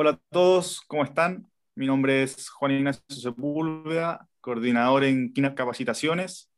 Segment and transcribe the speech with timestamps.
[0.00, 1.50] Hola a todos, ¿cómo están?
[1.74, 6.52] Mi nombre es Juan Ignacio Sepúlveda, coordinador en Quinap Capacitaciones,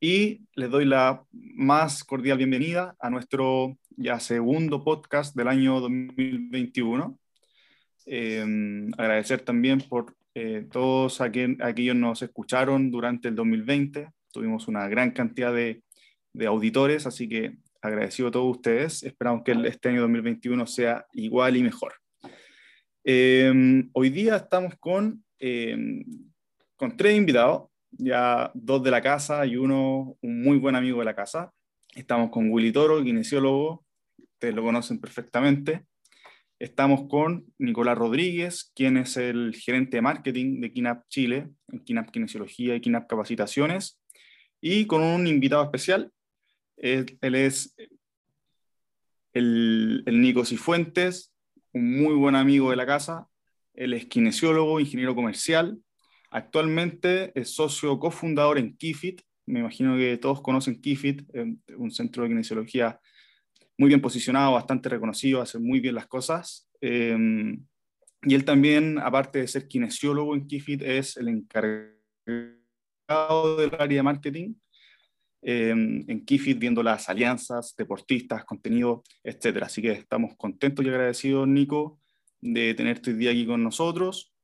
[0.00, 7.18] y les doy la más cordial bienvenida a nuestro ya segundo podcast del año 2021.
[8.04, 14.10] Em, agradecer también por eh, todos aquellos aquellos nos escucharon durante el 2020.
[14.30, 15.82] Tuvimos una gran cantidad de,
[16.34, 19.04] de auditores, así que agradecido a todos ustedes.
[19.04, 21.94] Esperamos que este año 2021 sea igual y mejor.
[23.10, 26.04] Em, hoy día estamos con, em,
[26.76, 31.06] con tres invitados, ya dos de la casa y uno, un muy buen amigo de
[31.06, 31.50] la casa.
[31.94, 33.86] Estamos con Willy Toro, kinesiólogo,
[34.34, 35.86] ustedes lo conocen perfectamente.
[36.58, 42.10] Estamos con Nicolás Rodríguez, quien es el gerente de marketing de KINAP Chile, en KINAP
[42.10, 43.98] Kinesiología y KINAP Capacitaciones,
[44.60, 46.12] y con un invitado especial.
[46.76, 47.74] Él, es
[49.32, 51.32] el, el Nico Cifuentes,
[51.72, 53.28] un muy buen amigo de la casa.
[53.74, 55.78] Él es kinesiólogo, ingeniero comercial.
[56.30, 59.22] Actualmente es socio cofundador en Kifit.
[59.46, 63.00] Me imagino que todos conocen Kifit, eh, un centro de kinesiología
[63.78, 66.68] muy bien posicionado, bastante reconocido, hace muy bien las cosas.
[66.80, 67.64] Em,
[68.22, 71.96] y él también, aparte de ser kinesiólogo en Kifit, es el encargado
[73.56, 74.54] del área de marketing
[75.40, 79.62] en Kifit viendo las alianzas, deportistas, contenido, etc.
[79.62, 82.00] Así que estamos contentos y agradecidos, Nico,
[82.40, 84.34] de tenerte hoy día aquí con nosotros.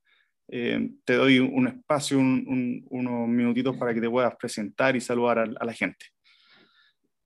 [0.48, 5.47] Eh, te doy un espacio, unos minutitos para que te puedas presentar y saludar a,
[5.47, 6.06] la gente.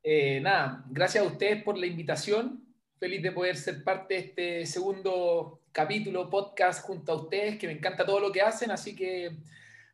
[0.03, 2.64] Eh, nada, gracias a ustedes por la invitación.
[2.98, 7.75] Feliz de poder ser parte de este segundo capítulo, podcast junto a ustedes, que me
[7.75, 9.36] encanta todo lo que hacen, así que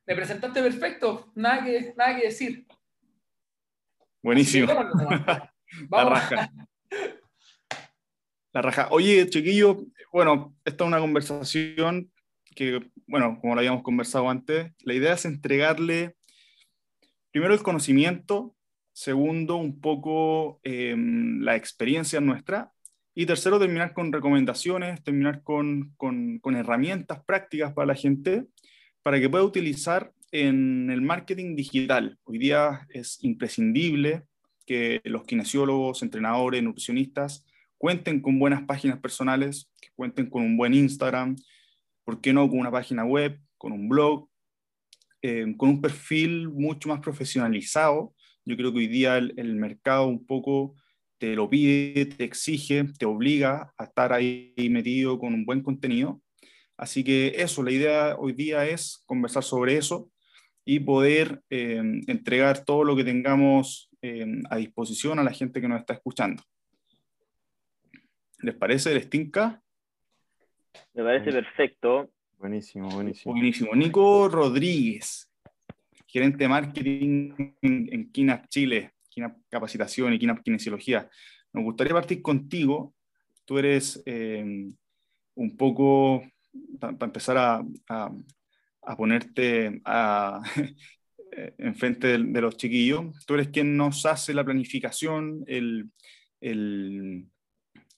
[0.07, 2.67] me presentaste perfecto, nada que, nada que decir.
[4.25, 4.69] Buenísimo.
[5.91, 6.51] La raja.
[8.55, 8.89] La raja.
[8.91, 12.11] Oye, chiquillo, bueno, esta es una conversación
[12.57, 16.17] que, bueno, como lo habíamos conversado antes, la idea es entregarle
[17.33, 18.57] primero el conocimiento,
[18.95, 22.73] segundo, un poco em, la experiencia nuestra,
[23.15, 28.47] y tercero, terminar con recomendaciones, terminar con, con, con herramientas prácticas para la gente,
[29.03, 32.19] para que pueda utilizar en el marketing digital.
[32.25, 34.25] Hoy día es imprescindible
[34.67, 37.47] que los kinesiólogos, entrenadores, nutricionistas
[37.79, 41.37] cuenten con buenas páginas personales, que cuenten con un buen Instagram,
[42.03, 44.29] ¿por qué no con una página web, con un blog,
[45.23, 48.13] eh, con un perfil mucho más profesionalizado?
[48.45, 50.75] Yo creo que hoy día el, el mercado un poco
[51.19, 56.21] te lo pide, te exige, te obliga a estar ahí metido con un buen contenido.
[56.77, 60.11] Así que eso, la idea hoy día es conversar sobre eso,
[60.65, 65.69] y poder eh, entregar todo lo que tengamos eh, a disposición a la gente que
[65.69, 66.43] nos está escuchando.
[68.39, 69.63] ¿Les parece el Stinka?
[70.95, 72.11] Me parece perfecto.
[72.39, 73.35] Buenísimo, buenísimo.
[73.35, 73.75] Buenísimo.
[73.75, 75.31] Nico Rodríguez,
[76.07, 81.09] gerente de marketing en, KINAP Chile, KINAP Capacitación y KINAP Kinesiología.
[81.53, 82.95] Nos gustaría partir contigo.
[83.45, 84.45] Tú eres eh,
[85.35, 86.23] un poco,
[86.81, 88.11] para empezar a, a
[88.97, 90.43] ponerte a,
[91.59, 93.25] enfrente de, los chiquillos.
[93.27, 95.91] Tú eres quien nos hace la planificación, el,
[96.41, 97.27] el,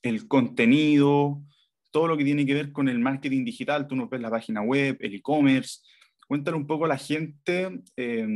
[0.03, 1.43] el contenido,
[1.91, 3.87] todo lo que tiene que ver con el marketing digital.
[3.87, 5.81] Tú nos ves la página web, el e-commerce.
[6.27, 8.27] Cuéntale un poco a la gente eh,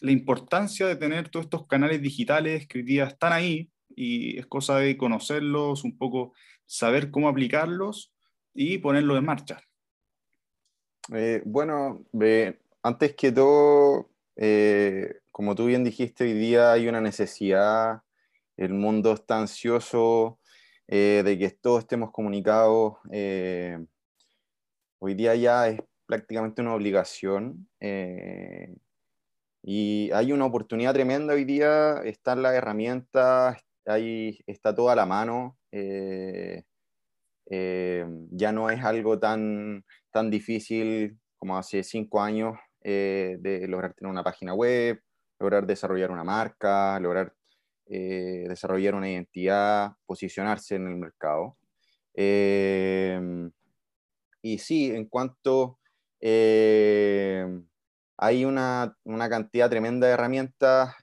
[0.00, 4.46] la importancia de tener todos estos canales digitales que hoy día están ahí y es
[4.46, 6.32] cosa de conocerlos, un poco
[6.66, 8.14] saber cómo aplicarlos
[8.54, 9.67] y ponerlos en marcha.
[11.14, 12.04] Eh, bueno,
[12.82, 18.02] antes que todo, eh, como tú bien dijiste, hoy día hay una necesidad,
[18.56, 20.38] el mundo está ansioso
[20.86, 22.98] eh, de que todos estemos comunicados.
[25.00, 27.68] hoy día ya es prácticamente una obligación
[29.62, 35.56] y hay una oportunidad tremenda hoy día, están las herramientas, ahí está toda la mano.
[38.30, 39.84] ya no es algo tan
[40.18, 45.00] tan difícil como hace cinco años eh, de lograr tener una página web,
[45.38, 47.32] lograr desarrollar una marca, lograr
[47.86, 51.56] eh, desarrollar una identidad, posicionarse en el mercado.
[52.14, 53.20] Eh,
[54.42, 55.78] y sí, en cuanto
[58.20, 60.96] hay una, una, cantidad tremenda de herramientas,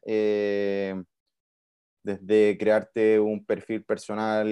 [2.04, 4.48] desde crearte un perfil personal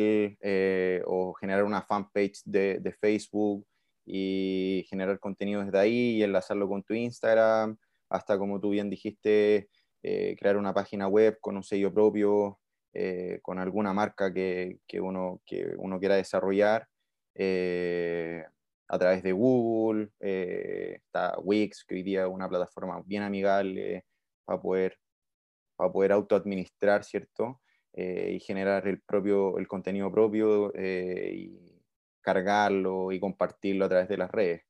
[1.06, 3.68] o generar una fanpage de, de Facebook,
[4.06, 7.78] y generar contenido desde ahí y enlazarlo con tu Instagram,
[8.10, 9.70] hasta como tú bien dijiste,
[10.04, 12.60] eh, crear una página web con un sello propio,
[12.94, 16.88] eh, con alguna marca que, que, uno, que uno quiera desarrollar.
[17.36, 18.44] eh,
[18.90, 24.06] a través de Google, está Wix, que hoy día es una plataforma bien amigable
[24.46, 25.00] para poder,
[25.76, 27.62] para poder autoadministrar, ¿cierto?
[27.96, 30.72] y generar el, propio, el contenido propio
[32.24, 34.64] cargarlo y compartirlo a través de las redes.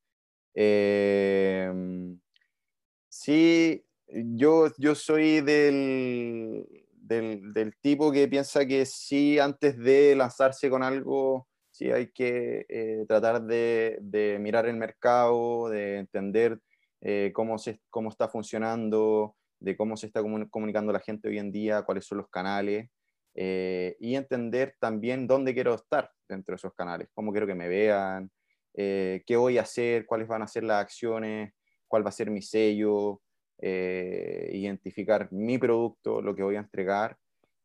[3.09, 6.65] sí, yo, yo soy del,
[7.03, 13.05] del, tipo que piensa que sí, antes de lanzarse con algo, sí hay que eh,
[13.07, 16.59] tratar de, de, mirar el mercado, de entender
[17.01, 21.51] eh, cómo, se, cómo está funcionando, de cómo se está comunicando la gente hoy en
[21.51, 22.89] día, cuáles son los canales,
[23.35, 27.67] eh, y entender también dónde quiero estar dentro de esos canales, cómo quiero que me
[27.67, 28.29] vean,
[28.73, 31.53] qué voy a hacer, cuáles van a ser las acciones,
[31.87, 33.21] cuál va a ser mi sello,
[33.65, 37.15] eh, identificar mi producto, lo que voy a entregar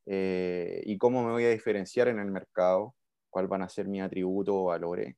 [0.06, 2.94] eh, y cómo me voy a diferenciar en el mercado,
[3.30, 5.16] cuál van a ser mis atributos o valores.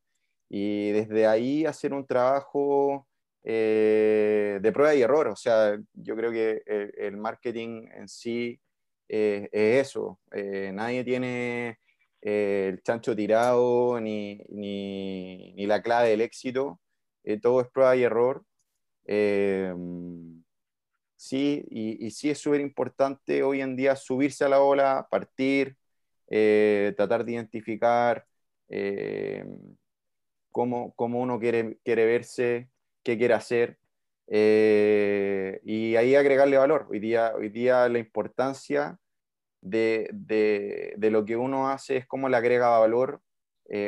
[0.49, 3.07] Y desde ahí hacer un trabajo
[3.45, 5.29] eh, de prueba y error.
[5.29, 8.59] O sea, yo creo que el, marketing en sí
[9.07, 10.19] es eso.
[10.33, 11.79] nadie tiene
[12.21, 16.81] el chancho tirado ni, ni, ni, la clave del éxito.
[17.43, 18.45] todo es prueba y error.
[21.21, 21.65] ¿sí?
[21.71, 25.77] Y, sí es súper importante hoy en día subirse a la ola, partir,
[26.29, 28.27] eh, tratar de identificar
[28.69, 29.45] eh,
[30.51, 32.71] cómo, cómo, uno quiere, quiere verse,
[33.03, 33.79] qué quiere hacer,
[34.29, 36.87] eh, y ahí agregarle valor.
[36.91, 38.99] Hoy día, hoy día la importancia
[39.61, 43.21] de, de, de lo que uno hace es cómo le agrega valor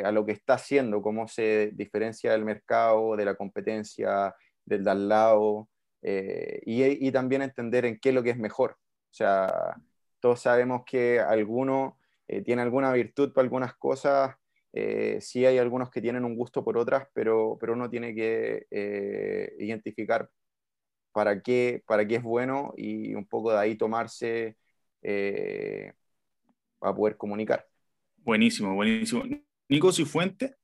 [0.04, 4.32] a lo que está haciendo, cómo se diferencia del mercado, de la competencia,
[4.64, 5.68] del de al lado,
[6.02, 8.72] eh, y, también entender en qué es lo que es mejor.
[9.10, 9.76] O sea,
[10.20, 11.98] todos sabemos que alguno
[12.28, 14.34] eh, tiene alguna virtud para algunas cosas,
[14.72, 18.66] eh, sí hay algunos que tienen un gusto por otras, pero, pero uno tiene que
[19.58, 20.30] identificar
[21.12, 24.56] para qué, para qué es bueno y un poco de ahí tomarse
[26.78, 27.66] para poder comunicar.
[28.16, 29.24] Buenísimo, buenísimo.
[29.68, 30.56] Nico Cifuente,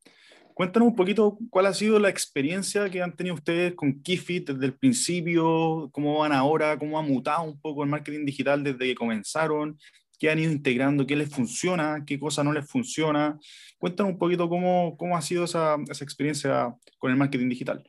[0.59, 4.67] Cuéntanos un poquito cuál ha sido la experiencia que han tenido ustedes con Kifit desde
[4.67, 8.97] el principio, cómo van ahora, cómo ha mutado un poco el marketing digital desde que
[8.97, 9.79] comenzaron,
[10.19, 13.39] qué han ido integrando, qué les funciona, qué cosa no les funciona.
[13.79, 17.89] Cuéntanos un poquito cómo, cómo ha sido esa, esa experiencia con el marketing digital.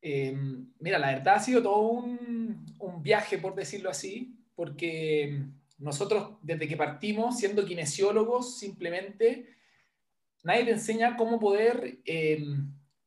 [0.00, 5.44] Em, mira, la verdad ha sido todo un, un viaje, por decirlo así, porque
[5.78, 9.54] nosotros desde que partimos, siendo kinesiólogos, simplemente
[10.42, 12.44] nadie te enseña cómo poder eh,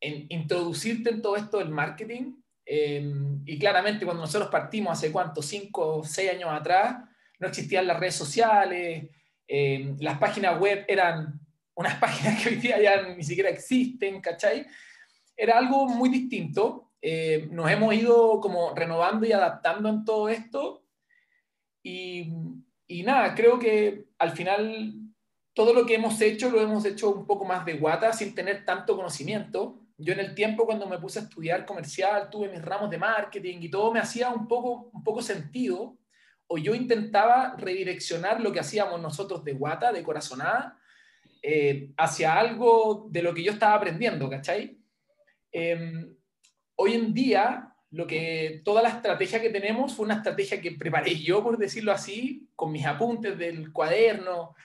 [0.02, 2.34] introducirte en todo esto del marketing.
[2.66, 3.14] Eh,
[3.46, 6.98] y claramente cuando nosotros partimos hace cuánto, cinco o seis años atrás,
[7.40, 9.10] no existían las redes sociales,
[9.48, 11.40] eh, las páginas web eran
[11.76, 14.66] unas páginas que hoy día ya ni siquiera existen, ¿cachai?
[15.36, 16.92] Era algo muy distinto.
[17.52, 20.87] nos hemos ido como renovando y adaptando en todo esto.
[21.88, 22.34] Y,
[22.86, 24.94] y nada, creo que al final
[25.54, 28.66] todo lo que hemos hecho lo hemos hecho un poco más de guata, sin tener
[28.66, 29.80] tanto conocimiento.
[29.98, 33.60] Yo en el tiempo cuando me puse a estudiar comercial, tuve mis ramos de marketing
[33.62, 35.98] y todo me hacía un poco, un poco sentido,
[36.48, 40.78] o yo intentaba redireccionar lo que hacíamos nosotros de guata, de corazonada,
[41.42, 44.78] eh, hacia algo de lo que yo estaba aprendiendo, ¿cachai?
[45.54, 46.14] Em,
[46.76, 51.16] hoy en día, lo que, toda la estrategia que tenemos fue una estrategia que preparé
[51.16, 54.56] yo, por decirlo así, con mis apuntes del cuaderno,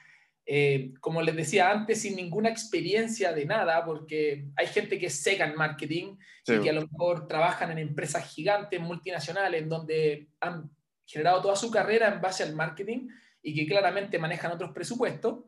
[0.44, 5.44] eh, como les decía antes, sin ninguna experiencia de nada, porque hay gente que seca
[5.46, 10.68] en marketing y que a lo mejor trabajan en empresas gigantes, multinacionales, donde han
[11.06, 13.08] generado toda su carrera en base al marketing
[13.40, 15.44] y que claramente manejan otros presupuestos.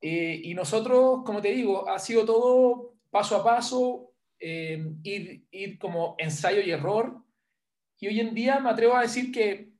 [0.00, 4.12] Eh, y nosotros, como te digo, ha sido todo paso a paso,
[4.46, 7.24] eh, ir, ir como ensayo y error.
[7.98, 9.72] Y hoy en día me atrevo a decir que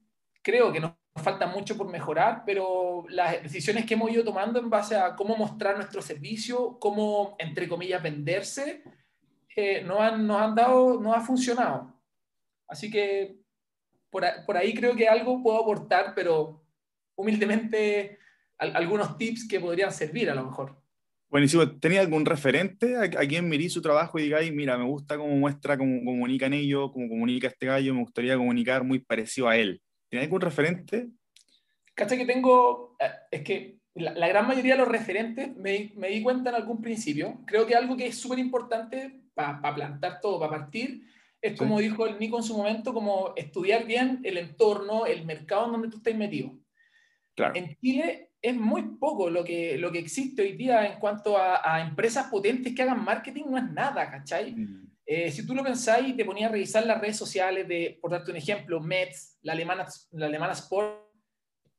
[0.43, 4.71] creo que no falta mucho por mejorar, pero las decisiones que hemos ido tomando en
[4.71, 8.83] base a cómo mostrar nuestro servicio, cómo, entre comillas, venderse,
[9.55, 12.01] eh, nos, han, nos han dado, nos ha funcionado.
[12.67, 13.37] Así que
[14.09, 16.65] por, por, ahí creo que algo puedo aportar, pero
[17.17, 18.19] humildemente
[18.57, 20.84] algunos tips que podrían servir a lo mejor.
[21.31, 21.69] Buenísimo.
[21.79, 25.77] ¿Tenía algún referente a, quien mirí su trabajo y digáis, mira, me gusta cómo muestra,
[25.77, 29.83] cómo comunican ellos, cómo comunica este gallo, me gustaría comunicar muy parecido a él?
[30.09, 31.09] ¿Tienes algún referente?
[31.95, 36.23] Cacha que tengo, eh, es que la, gran mayoría de los referentes me, me, di
[36.23, 37.41] cuenta en algún principio.
[37.47, 41.05] Creo que algo que es súper importante para plantar todo, para partir,
[41.45, 45.67] es como dijo el Nico en su momento, como estudiar bien el entorno, el mercado
[45.67, 46.53] en donde tú estás metido.
[47.37, 51.81] En Chile es muy poco lo que, lo que existe hoy día en cuanto a,
[51.81, 54.53] empresas potentes que hagan marketing, no es nada, ¿cachai?
[54.53, 54.93] Mm.
[55.07, 58.31] Eh, si tú lo pensáis te ponías a revisar las redes sociales de, por darte
[58.31, 61.05] un ejemplo, Mets, la alemana, la alemana Sport,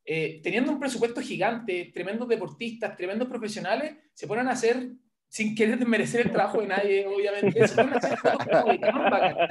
[0.06, 4.90] eh, teniendo un presupuesto gigante, tremendos deportistas, tremendos profesionales, se ponen a hacer
[5.30, 7.64] sin querer desmerecer el trabajo de nadie, obviamente.
[7.64, 9.48] Eso hacer fotos de Canva,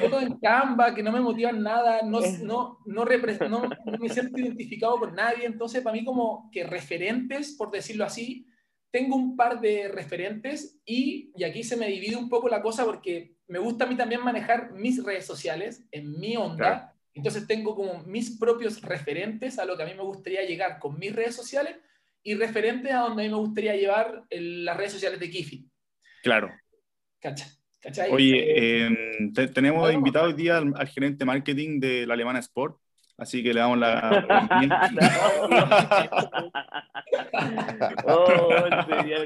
[0.00, 4.40] Fotos en Canva que no me motivan nada, no, no, no, no, no me siento
[4.40, 5.46] identificado con nadie.
[5.46, 8.46] Entonces, para mí, como que referentes, por decirlo así,
[8.90, 12.84] tengo un par de referentes y, y aquí se me divide un poco la cosa
[12.84, 16.94] porque me gusta a mí también manejar mis redes sociales en mi onda.
[17.14, 20.98] Entonces tengo como mis propios referentes a lo que a mí me gustaría llegar con
[20.98, 21.76] mis redes sociales
[22.22, 25.66] y referentes a donde a mí me gustaría llevar las redes sociales de Kifi.
[26.22, 26.52] Claro.
[27.20, 27.46] ¿Cacha?
[28.10, 32.78] Oye, em, tenemos invitado hoy día al, gerente marketing de la Alemana Sport,
[33.18, 34.24] así que le damos la...
[38.06, 38.50] oh,
[38.86, 39.18] sería,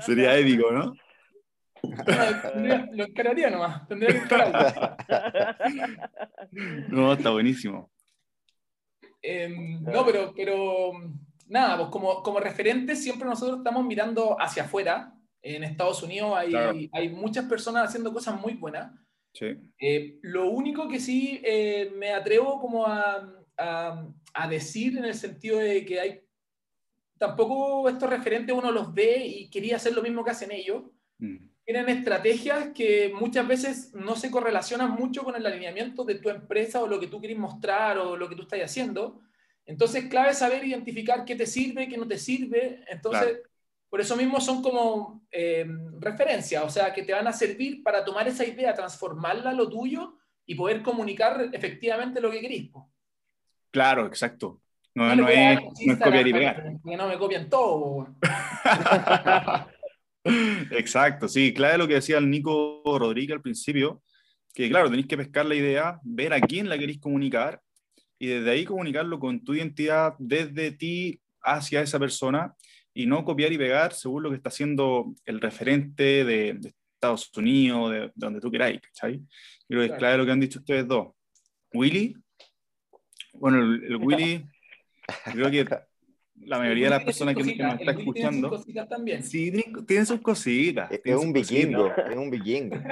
[0.00, 0.94] sería épico, ¿no?
[2.94, 4.96] lo encararía nomás, tendría que encararlo.
[6.88, 7.90] No, está buenísimo.
[9.22, 10.92] Em, no, pero, pero
[11.46, 15.14] nada, pues como, como referente siempre nosotros estamos mirando hacia afuera.
[15.42, 18.92] En Estados Unidos hay, hay muchas personas haciendo cosas muy buenas.
[19.32, 19.56] Sí.
[19.78, 25.14] Eh, lo único que sí eh, me atrevo como a, a, a, decir en el
[25.14, 26.20] sentido de que hay,
[27.16, 30.82] tampoco estos referentes uno los ve y quería hacer lo mismo que hacen ellos.
[31.18, 36.28] Mm tienen estrategias que muchas veces no se correlacionan mucho con el alineamiento de tu
[36.28, 39.20] empresa o lo que tú quieres mostrar o lo que tú estás haciendo.
[39.66, 42.84] Entonces, clave saber identificar qué te sirve, qué no te sirve.
[42.88, 43.42] Entonces,
[43.88, 45.64] por eso mismo son como eh,
[46.00, 49.68] referencias, o sea, que te van a servir para tomar esa idea, transformarla a lo
[49.68, 52.72] tuyo y poder comunicar efectivamente lo que querís.
[53.70, 54.60] Claro, exacto.
[54.92, 56.72] No, no, es, no es copiar y pegar.
[56.84, 58.08] Que no me copian todo.
[60.24, 64.02] Exacto, sí, claro lo que decía el Nico Rodríguez al principio,
[64.52, 67.60] que claro, tenéis que pescar la idea, ver a quién la queréis comunicar
[68.18, 72.54] y desde ahí comunicarlo con tu identidad desde ti hacia esa persona
[72.92, 76.60] y no copiar y pegar según lo que está haciendo el referente de,
[76.94, 79.22] Estados Unidos, de, donde tú queráis, ¿cachai?
[79.66, 81.14] Creo que es clave lo que han dicho ustedes dos.
[81.72, 82.14] Willy,
[83.32, 84.44] bueno, el Willy,
[85.32, 85.66] creo que
[86.46, 88.64] la mayoría de las personas que, nos está escuchando.
[88.88, 89.22] También.
[89.22, 89.52] Sí,
[89.86, 90.90] tienen sus cositas.
[90.90, 92.76] Es, un vikingo, es un vikingo.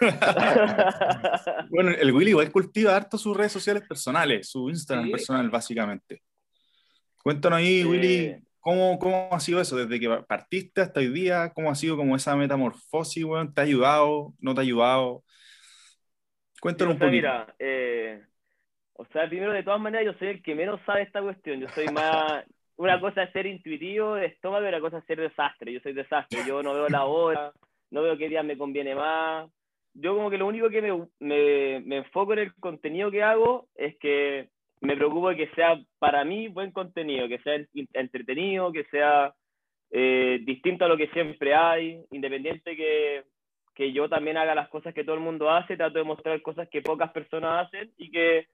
[1.70, 6.22] bueno, el Willy igual cultiva harto sus redes sociales personales, su Instagram personal, básicamente.
[7.22, 9.76] Cuéntanos ahí, Willy, ¿cómo, ¿cómo ha sido eso?
[9.76, 14.34] Desde que partiste hasta hoy día, ¿cómo ha sido como esa metamorfosis, ¿Te ha ayudado?
[14.38, 15.24] ¿No te ha ayudado?
[16.60, 17.16] Cuéntanos un poquito.
[17.16, 18.22] Mira, eh
[18.98, 21.60] o sea, primero, de todas maneras, yo soy el que menos sabe esta cuestión.
[21.60, 22.44] Yo soy más.
[22.78, 25.72] Una cosa es ser intuitivo de estómago y otra cosa es ser desastre.
[25.72, 26.40] Yo soy desastre.
[26.46, 27.52] Yo no veo la hora,
[27.90, 29.50] no veo qué día me conviene más.
[29.94, 33.66] Yo, como que lo único que me, me, me enfoco en el contenido que hago
[33.74, 34.50] es que
[34.80, 37.58] me preocupo de que sea para mí buen contenido, que sea
[37.94, 39.34] entretenido, que sea
[39.90, 43.24] eh, distinto a lo que siempre hay, independiente que,
[43.74, 46.68] que yo también haga las cosas que todo el mundo hace, trato de mostrar cosas
[46.68, 48.46] que pocas personas hacen y que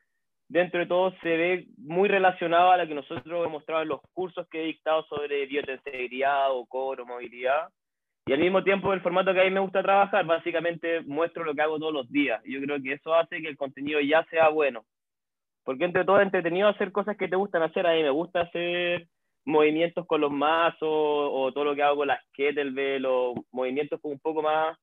[0.53, 4.01] dentro de todo se ve muy relacionado a lo que nosotros hemos mostrado en los
[4.13, 7.69] cursos que he dictado sobre biointegridad o core o movilidad.
[8.27, 11.55] Y al mismo tiempo el formato que a mí me gusta trabajar, básicamente muestro lo
[11.55, 12.43] que hago todos los días.
[12.45, 14.85] Yo creo que eso hace que el contenido ya sea bueno.
[15.65, 17.87] Porque entre todo es entretenido hacer cosas que te gustan hacer.
[17.87, 19.09] A mí me gusta hacer
[19.47, 24.21] movimientos con los mazos o todo lo que hago con las kettlebell o movimientos un
[24.21, 24.77] poco más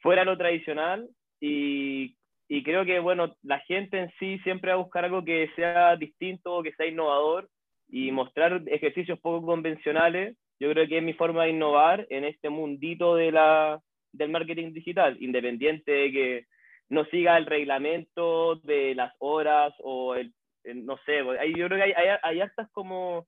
[0.00, 1.08] fuera de lo tradicional.
[1.40, 2.16] Y
[2.54, 5.96] y creo que, bueno, la gente en sí siempre va a buscar algo que sea
[5.96, 7.48] distinto, que sea innovador
[7.88, 10.36] y mostrar ejercicios poco convencionales.
[10.60, 13.80] Yo creo que es mi forma de innovar en este mundito de la,
[14.12, 16.46] del marketing digital, independiente de que
[16.90, 20.34] no siga el reglamento de las horas o el,
[20.74, 23.26] no sé, hay, yo creo que hay, hay, hay hartas como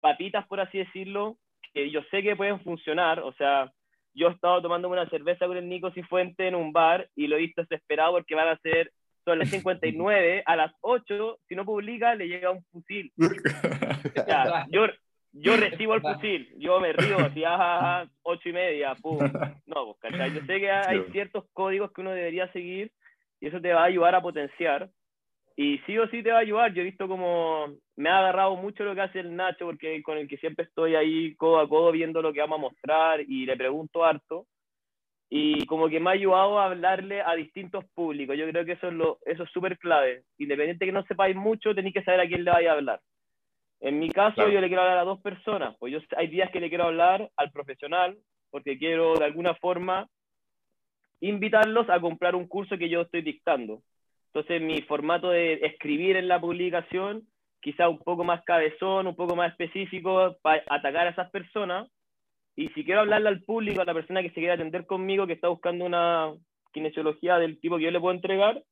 [0.00, 1.36] papitas, por así decirlo,
[1.74, 3.70] que yo sé que pueden funcionar, o sea,
[4.18, 7.36] yo he estado tomando una cerveza con el Nico Cifuente en un bar y lo
[7.36, 8.92] he visto desesperado porque van a ser,
[9.24, 13.12] son las 59, a las 8, si no publica, le llega un fusil.
[14.70, 14.86] yo,
[15.32, 19.18] yo recibo el fusil, yo me río, así, a 8 y media, pum.
[19.66, 22.90] No, pues, Yo sé que hay ciertos códigos que uno debería seguir
[23.40, 24.90] y eso te va a ayudar a potenciar.
[25.58, 26.72] Y sí o sí te va a ayudar.
[26.74, 30.18] Yo he visto como me ha agarrado mucho lo que hace el Nacho, porque con
[30.18, 33.46] el que siempre estoy ahí codo a codo viendo lo que vamos a mostrar y
[33.46, 34.46] le pregunto harto.
[35.30, 38.36] y como que me ha ayudado a hablarle a distintos públicos.
[38.38, 40.24] Yo creo que eso es lo, eso es súper clave.
[40.38, 43.00] Independiente que no sepáis mucho, tenéis que saber a quién le vais a hablar.
[43.80, 44.52] En mi caso, Claro.
[44.52, 45.76] yo le quiero hablar a dos personas.
[45.78, 48.18] Pues yo hay días que le quiero hablar al profesional,
[48.50, 50.08] porque quiero de alguna forma
[51.20, 53.82] invitarlos a comprar un curso que yo estoy dictando.
[54.32, 57.26] Entonces, mi formato de escribir en la publicación,
[57.60, 61.90] quizá un poco más cabezón, un poco más específico, para atacar a esas personas.
[62.56, 65.32] Y si quiero hablarle al público, a la persona que se quiere atender conmigo, que
[65.32, 66.32] está buscando una
[66.72, 68.62] kinesiología del tipo que yo le puedo entregar,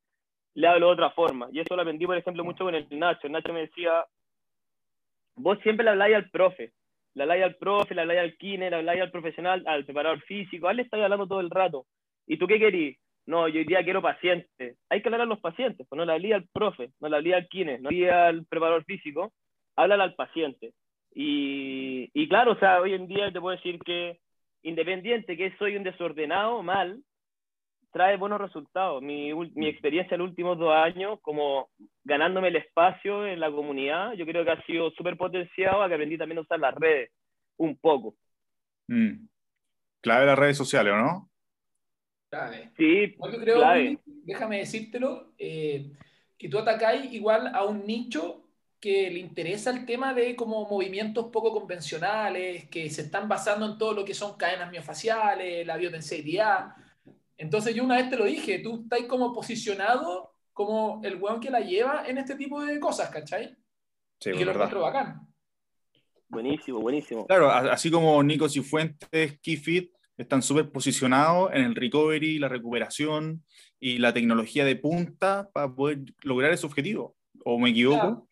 [0.54, 1.48] le hablo de otra forma.
[1.52, 3.26] Y eso lo aprendí, por ejemplo, mucho con el Nacho.
[3.26, 4.04] El Nacho me decía,
[5.36, 6.72] vos siempre le habláis al profe.
[7.14, 10.66] Le habláis al profe, le habláis al kine, le habláis al profesional, al preparador físico.
[10.66, 11.86] A él le estáis hablando todo el rato.
[12.26, 12.98] ¿Y tú qué querís?
[13.26, 14.78] No, yo hoy día quiero pacientes.
[14.88, 15.86] Hay que hablar a los pacientes.
[15.88, 18.46] Pues no le hablé al profe, no le hablé al kine, no le hablé al
[18.46, 19.32] preparador físico.
[19.74, 20.72] Háblale al paciente.
[21.12, 24.18] Y, y claro, o sea, hoy en día te puedo decir que
[24.62, 27.00] independiente que soy un desordenado, mal,
[27.92, 29.02] trae buenos resultados.
[29.02, 31.70] Mi, mi experiencia en los últimos dos años, como
[32.04, 35.94] ganándome el espacio en la comunidad, yo creo que ha sido súper potenciado, a que
[35.94, 37.10] aprendí también a usar las redes
[37.56, 38.14] un poco.
[38.88, 39.26] Mm.
[40.02, 41.30] Clave las redes sociales, ¿o no?
[42.30, 42.72] Clave.
[42.76, 43.98] Sí, yo creo, clave.
[44.04, 45.92] Déjame decírtelo, eh,
[46.36, 48.42] que tú atacáis igual a un nicho
[48.80, 53.78] que le interesa el tema de como movimientos poco convencionales, que se están basando en
[53.78, 56.74] todo lo que son cadenas miofaciales, la biotenseiridad.
[57.38, 61.50] Entonces yo una vez te lo dije, tú estás como posicionado como el weón que
[61.50, 63.56] la lleva en este tipo de cosas, ¿cachai?
[64.20, 64.68] Sí, y es que lo verdad.
[64.68, 65.28] encuentro bacán.
[66.28, 67.26] Buenísimo, buenísimo.
[67.26, 73.44] Claro, a- así como Nico Cifuentes, Keyfit están súper posicionados en el recovery, la recuperación
[73.78, 77.16] y la tecnología de punta para poder lograr ese objetivo.
[77.44, 78.00] ¿O me equivoco?
[78.00, 78.28] Claro.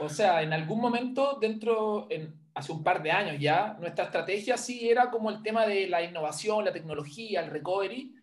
[0.00, 4.56] O sea, en algún momento, dentro, en, hace un par de años ya, nuestra estrategia
[4.56, 8.14] sí era como el tema de la innovación, la tecnología, el recovery,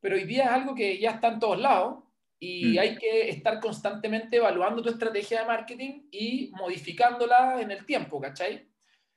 [0.00, 2.02] pero hoy día es algo que ya está en todos lados
[2.40, 2.78] y Mm.
[2.80, 8.66] hay que estar constantemente evaluando tu estrategia de marketing y modificándola en el tiempo, ¿cachai?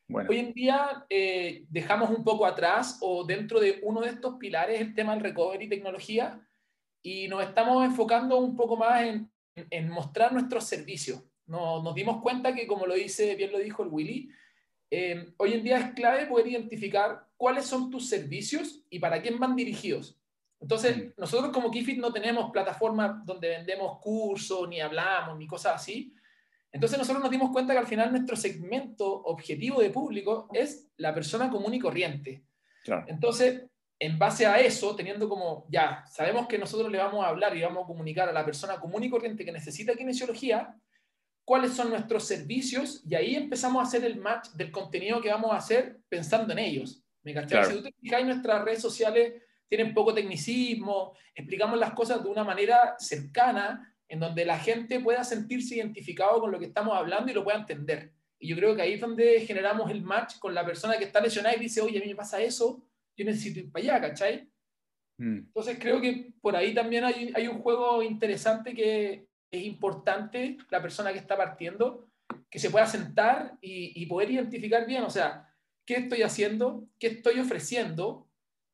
[0.07, 4.35] Bueno, Hoy en día eh, dejamos un poco atrás o dentro de uno de estos
[4.35, 6.39] pilares el tema del recovery y tecnología
[7.01, 11.23] y nos estamos enfocando un poco más en, en mostrar nuestros servicios.
[11.47, 14.29] Nos, nos dimos cuenta que, como lo dice, bien lo dijo el Willy,
[14.91, 19.39] eh, hoy en día es clave poder identificar cuáles son tus servicios y para quién
[19.39, 20.19] van dirigidos.
[20.59, 21.11] Entonces, Mm.
[21.17, 26.13] nosotros como Kifit no tenemos plataformas donde vendemos cursos, ni hablamos, ni cosas así.
[26.75, 31.13] Entonces nosotros nos dimos cuenta que al final nuestro segmento objetivo de público es la
[31.13, 32.43] persona común y corriente.
[32.83, 33.05] claro.
[33.07, 33.63] Entonces,
[33.97, 37.61] en base a eso, teniendo como, ya, sabemos que nosotros le vamos a hablar y
[37.61, 40.75] vamos a comunicar a la persona común y corriente que necesita kinesiología,
[41.45, 45.53] cuáles son nuestros servicios, y ahí empezamos a hacer el match del contenido que vamos
[45.53, 47.01] a hacer pensando en ellos.
[47.23, 47.33] ¿Me?
[47.33, 47.69] Claro.
[47.69, 52.43] Si tú te fijas, nuestras redes sociales tienen poco tecnicismo, explicamos las cosas de una
[52.43, 57.35] manera cercana, en donde la gente pueda sentirse identificado con lo que estamos hablando y
[57.35, 58.13] lo pueda entender.
[58.39, 61.21] Y yo creo que ahí es donde generamos el match con la persona que está
[61.21, 62.83] lesionada y dice, oye, a mí me pasa eso,
[63.17, 64.49] yo necesito ir para allá, ¿cachai?
[65.17, 65.37] Mm.
[65.37, 70.81] Entonces creo que por ahí también hay, hay un juego interesante que es importante, la
[70.81, 72.07] persona que está partiendo,
[72.49, 75.49] que se pueda sentar y, y poder identificar bien, o sea,
[75.85, 78.27] qué estoy haciendo, qué estoy ofreciendo,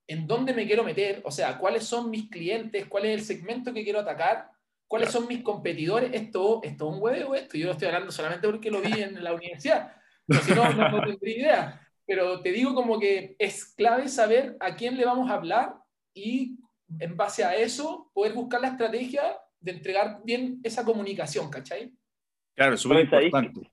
[0.08, 3.74] en dónde me quiero meter, o sea, cuáles son mis clientes, cuál es el segmento
[3.74, 4.52] que quiero atacar,
[4.92, 5.22] cuáles Claro.
[5.22, 8.70] son mis competidores, esto, esto es un huevo, esto, yo lo estoy hablando solamente porque
[8.70, 9.96] lo vi en la universidad,
[10.28, 11.88] pero si no, no, no tendría idea.
[12.06, 15.76] Pero te digo como que es clave saber a quién le vamos a hablar
[16.14, 16.58] y
[17.00, 21.94] en base a eso poder buscar la estrategia de entregar bien esa comunicación, ¿cachai?
[22.54, 23.72] Claro, es súper Bueno, ¿sabéis importante.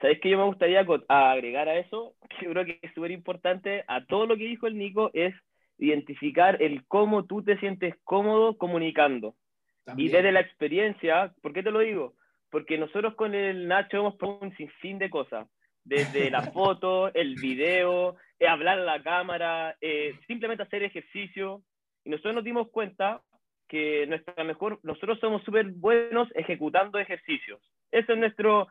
[0.00, 2.14] ¿Sabes qué yo me gustaría agregar a eso?
[2.30, 5.34] Que yo creo que es súper importante a todo lo que dijo el Nico es
[5.76, 9.34] identificar el cómo tú te sientes cómodo comunicando.
[9.96, 12.14] Y desde la experiencia, ¿por qué te lo digo?
[12.50, 15.48] Porque nosotros con el Nacho hemos probado un sinfín de cosas.
[15.84, 21.62] Desde la foto, el video, eh, hablar a la cámara, eh, simplemente hacer ejercicio.
[22.04, 23.22] Y nosotros nos dimos cuenta
[23.68, 27.60] que nuestra mejor, nosotros somos súper buenos ejecutando ejercicios.
[27.92, 28.68] Eso es nuestro,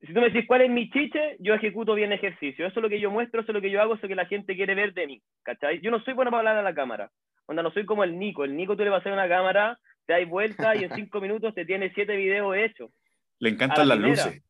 [0.00, 2.66] si tú me decís cuál es mi chiche, yo ejecuto bien ejercicio.
[2.66, 4.08] Eso es lo que yo muestro, eso es lo que yo hago, eso es lo
[4.08, 5.22] que la gente quiere ver de mí.
[5.42, 5.80] ¿Cachai?
[5.80, 7.10] Yo no soy bueno para hablar a la cámara.
[7.46, 8.44] Onda, no soy como el Nico.
[8.44, 11.20] El Nico tú le vas a hacer una cámara, te das vuelta y en cinco
[11.20, 12.90] minutos te tiene siete videos hechos.
[13.38, 14.24] Le encantan la las primera.
[14.26, 14.42] luces.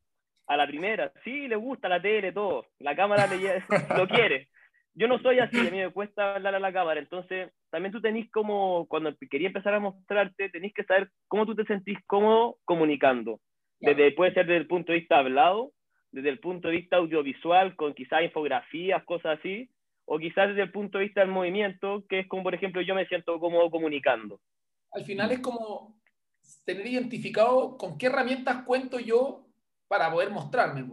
[0.47, 1.13] A la primera.
[1.25, 2.67] Sí, le gusta la tele, todo.
[2.79, 3.63] La cámara le
[3.97, 4.49] lo quiere.
[4.95, 7.01] Yo no soy así, a mí me cuesta hablar a la cámara.
[7.01, 11.55] Entonces, también tú tenés como, cuando quería empezar a mostrarte, tenés que saber cómo tú
[11.55, 13.41] te sentís cómodo comunicando.
[13.79, 15.73] Desde, puede ser desde el punto de vista hablado,
[16.13, 19.69] desde el punto de vista audiovisual, con quizás infografías, cosas así,
[20.07, 22.95] o quizás desde el punto de vista del movimiento, que es como, por ejemplo, yo
[22.95, 24.41] me siento cómodo comunicando.
[24.97, 26.01] Al final es como
[26.65, 29.47] tener identificado con qué herramientas cuento yo
[29.89, 30.87] para poder mostrarme.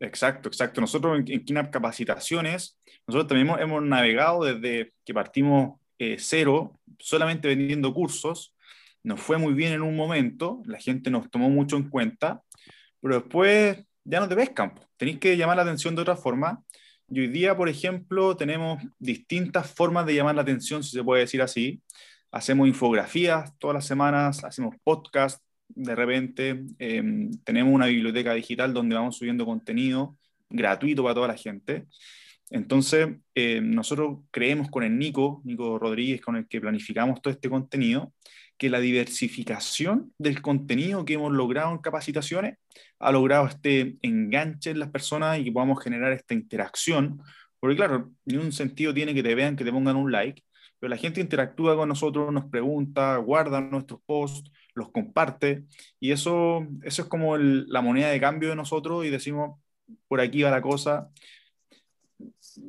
[0.00, 0.80] Exacto, exacto.
[0.80, 7.46] Nosotros en, en KINAP Capacitaciones, nosotros también hemos, navegado desde que partimos eh, cero, solamente
[7.46, 8.54] vendiendo cursos.
[9.02, 12.42] Nos fue muy bien en un momento, la gente nos tomó mucho en cuenta,
[13.02, 14.72] pero después ya no te pescan.
[14.96, 16.64] Tenéis que llamar la atención de otra forma.
[17.10, 21.20] Y hoy día, por ejemplo, tenemos distintas formas de llamar la atención, si se puede
[21.20, 21.82] decir así.
[22.34, 28.96] Hacemos infografías todas las semanas, hacemos podcasts, de repente em, tenemos una biblioteca digital donde
[28.96, 30.18] vamos subiendo contenido
[30.50, 31.86] gratuito para toda la gente.
[32.50, 37.48] Entonces, em, nosotros creemos con el Nico, Nico Rodríguez, con el que planificamos todo este
[37.48, 38.12] contenido,
[38.58, 42.56] que la diversificación del contenido que hemos logrado en capacitaciones
[42.98, 47.22] ha logrado este enganche en las personas y que podamos generar esta interacción.
[47.60, 50.42] Porque claro, ni un sentido tiene que te vean, que te pongan un like,
[50.84, 55.64] pero la gente interactúa con nosotros, nos pregunta, guarda nuestros posts, los comparte,
[55.98, 59.58] y eso, eso es como la moneda de cambio de nosotros y decimos,
[60.08, 61.08] por aquí va la cosa,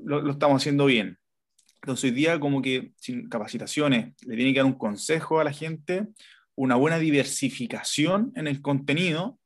[0.06, 1.18] lo, lo estamos haciendo bien.
[1.82, 5.52] Entonces hoy día como que sin capacitaciones le tiene que dar un consejo a la
[5.52, 6.08] gente,
[6.56, 9.40] una buena diversificación en el contenido,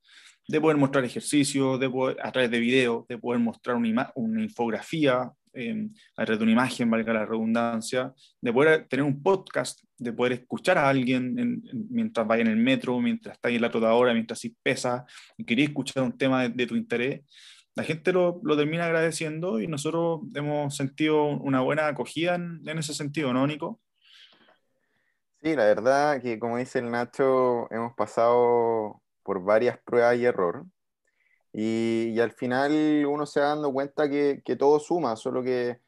[0.47, 1.89] de poder mostrar ejercicios, de
[2.21, 6.53] a través de videos, de poder mostrar una, una infografía, eh, a través de una
[6.53, 12.25] imagen, valga la redundancia, de poder tener un podcast, de poder escuchar a alguien mientras
[12.25, 15.05] vaya en el metro, mientras está en la trotadora, mientras si pesa
[15.37, 17.21] y quería escuchar un tema de, tu interés,
[17.75, 22.93] la gente lo, lo, termina agradeciendo y nosotros hemos sentido una buena acogida en, ese
[22.93, 23.79] sentido, ¿no, Nico?
[25.41, 30.65] Sí, la verdad que como dice el Nacho, hemos pasado por varias pruebas y error.
[31.51, 35.79] Y, y, al final uno se va dando cuenta que, que todo suma, solo que,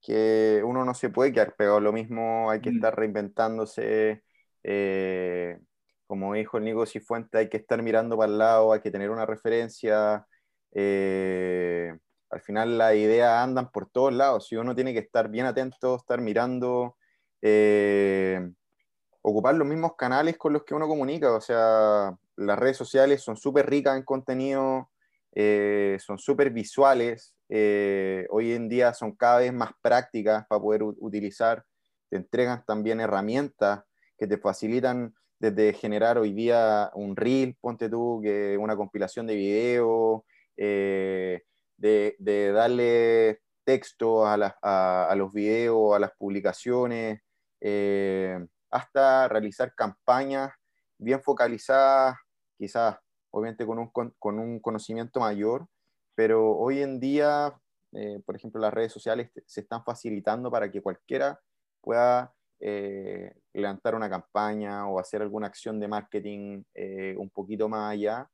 [0.00, 2.76] que, uno no se puede quedar pegado lo mismo, hay que mm.
[2.76, 4.22] estar reinventándose.
[4.62, 5.58] Eh,
[6.06, 9.10] como dijo el Nico Cifuente, hay que estar mirando para el lado, hay que tener
[9.10, 10.26] una referencia.
[10.72, 11.92] Eh,
[12.30, 15.96] al final las ideas andan por todos lados, y uno tiene que estar bien atento,
[15.96, 16.96] estar mirando,
[17.42, 18.40] eh,
[19.22, 23.36] ocupar los mismos canales con los que uno comunica, o sea, las redes sociales son
[23.36, 24.90] súper ricas en contenido,
[25.32, 30.82] eh, son súper visuales, eh, hoy en día son cada vez más prácticas para poder
[30.82, 31.64] utilizar,
[32.08, 33.82] te entregan también herramientas
[34.18, 38.22] que te facilitan desde generar hoy día un reel, ponte tú,
[38.58, 40.24] una compilación de video,
[40.56, 41.42] eh,
[41.76, 47.20] de, darle texto a, a, los videos, a las publicaciones,
[48.70, 50.50] hasta realizar campañas
[50.98, 52.16] bien focalizadas,
[52.58, 52.96] quizás
[53.30, 55.66] obviamente con un, con un conocimiento mayor,
[56.14, 57.54] pero hoy en día,
[57.92, 61.40] eh, por ejemplo, las redes sociales se están facilitando para que cualquiera
[61.80, 67.92] pueda eh, levantar una campaña o hacer alguna acción de marketing eh, un poquito más
[67.92, 68.28] allá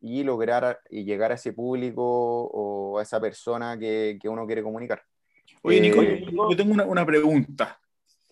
[0.00, 4.62] y lograr y llegar a ese público o a esa persona que, que uno quiere
[4.62, 5.02] comunicar.
[5.62, 7.78] Oye, Nico, yo tengo una, una pregunta.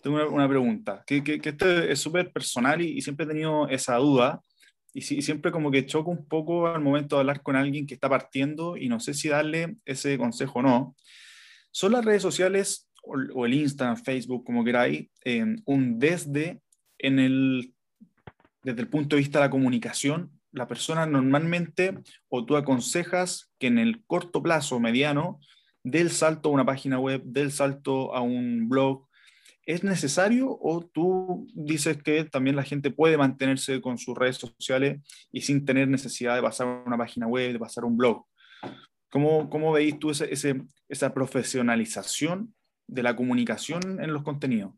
[0.01, 3.29] Tengo una, una pregunta, que, que, que esto es súper personal y, y, siempre he
[3.29, 4.41] tenido esa duda
[4.97, 8.09] y, siempre como que choco un poco al momento de hablar con alguien que está
[8.09, 10.95] partiendo y no sé si darle ese consejo o no.
[11.71, 16.61] ¿Son las redes sociales o, el Instagram, Facebook, como queráis, eh, un desde
[16.97, 17.75] en el,
[18.63, 20.31] desde el punto de vista de la comunicación?
[20.51, 25.39] La persona normalmente o tú aconsejas que en el corto plazo, mediano,
[25.83, 29.06] del salto a una página web, del salto a un blog,
[29.67, 35.01] ¿Es necesario o tú dices que también la gente puede mantenerse con sus redes sociales
[35.29, 38.25] y sin tener necesidad de pasar una página web, de pasar un blog?
[39.11, 42.55] ¿Cómo, cómo veis tú ese, esa profesionalización
[42.87, 44.71] de la comunicación en los contenidos?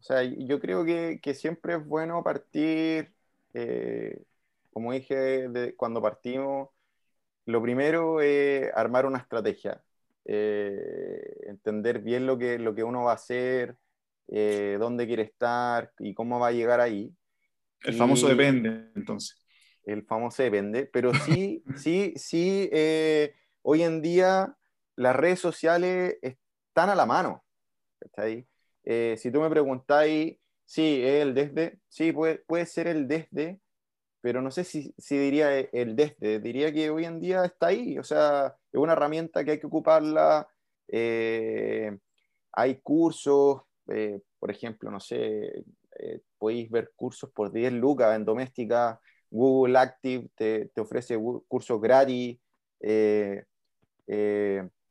[0.00, 3.12] O sea, yo creo que, que siempre es bueno partir,
[3.52, 4.22] eh,
[4.72, 5.14] como dije
[5.50, 6.70] de, cuando partimos,
[7.44, 9.82] lo primero es armar una estrategia.
[10.24, 13.76] Eh, entender bien lo que, lo que uno va a hacer,
[14.28, 17.12] eh, dónde quiere estar y cómo va a llegar ahí.
[17.82, 19.44] El famoso depende, entonces.
[19.84, 24.56] El famoso depende, pero sí, sí, sí, eh, hoy en día
[24.94, 27.44] las redes sociales están a la mano.
[29.16, 33.58] si tú me preguntáis, sí, el desde, sí, puede, puede ser el desde,
[34.20, 37.98] pero no sé si, si, diría el desde, diría que hoy en día está ahí,
[37.98, 40.48] o sea, es una herramienta que hay que ocuparla,
[40.88, 41.96] eh,
[42.52, 45.64] hay cursos, eh, por ejemplo, no sé,
[45.98, 52.38] eh, podéis ver cursos por 10 lucas en doméstica, Google Active te, ofrece cursos gratis,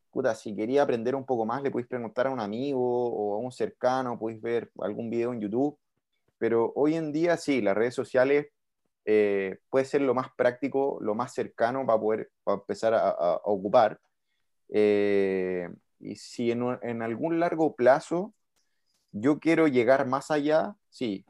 [0.09, 3.37] puta, si quería aprender un poco más, le podéis preguntar a un amigo o a
[3.39, 5.77] un cercano, podéis ver algún video en YouTube,
[6.37, 8.47] pero hoy en día sí, las redes sociales
[9.05, 13.99] eh, puede ser lo más práctico, lo más cercano para poder empezar a, ocupar.
[14.69, 18.33] Eh, y si en, algún largo plazo
[19.11, 21.25] yo quiero llegar más allá, sí,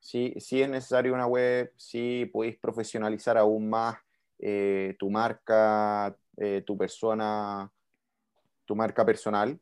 [0.00, 3.96] sí, sí es necesario una web, sí podéis profesionalizar aún más
[4.38, 6.16] eh, tu marca,
[6.66, 7.70] tu persona,
[8.64, 9.60] tu marca personal.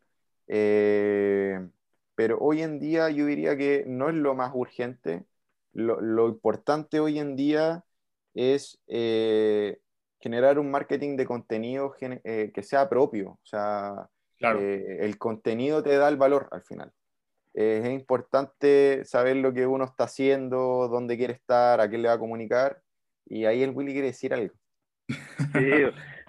[2.14, 5.24] pero hoy en día yo diría que no es lo más urgente
[5.72, 7.84] lo, importante hoy en día
[8.34, 9.78] es eh,
[10.20, 13.30] generar un marketing de contenido eh, que sea propio.
[13.30, 14.08] O sea,
[14.40, 16.92] eh, el contenido te da el valor al final.
[17.54, 22.14] es importante saber lo que uno está haciendo, dónde quiere estar, a quién le va
[22.14, 22.80] a comunicar.
[23.26, 24.54] Y ahí el Willy quiere decir algo.
[25.08, 25.70] Sí,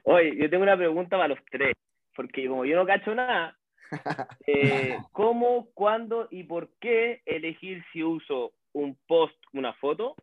[0.04, 1.76] oye, yo tengo una pregunta para los tres,
[2.16, 3.58] porque como yo no cacho nada,
[5.12, 10.16] ¿cómo, cuándo y por qué elegir si uso un post, una foto,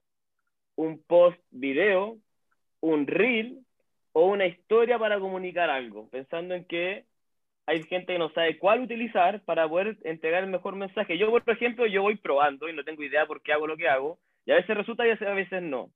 [0.77, 2.19] un post video,
[2.81, 3.59] un reel
[4.13, 7.05] o una historia para comunicar algo, pensando en que
[7.67, 11.19] hay gente que no sabe cuál utilizar para poder entregar el mejor mensaje.
[11.19, 13.89] Yo, por ejemplo, yo voy probando y no tengo idea por qué hago lo que
[13.89, 15.91] hago, y a veces resulta y a veces no.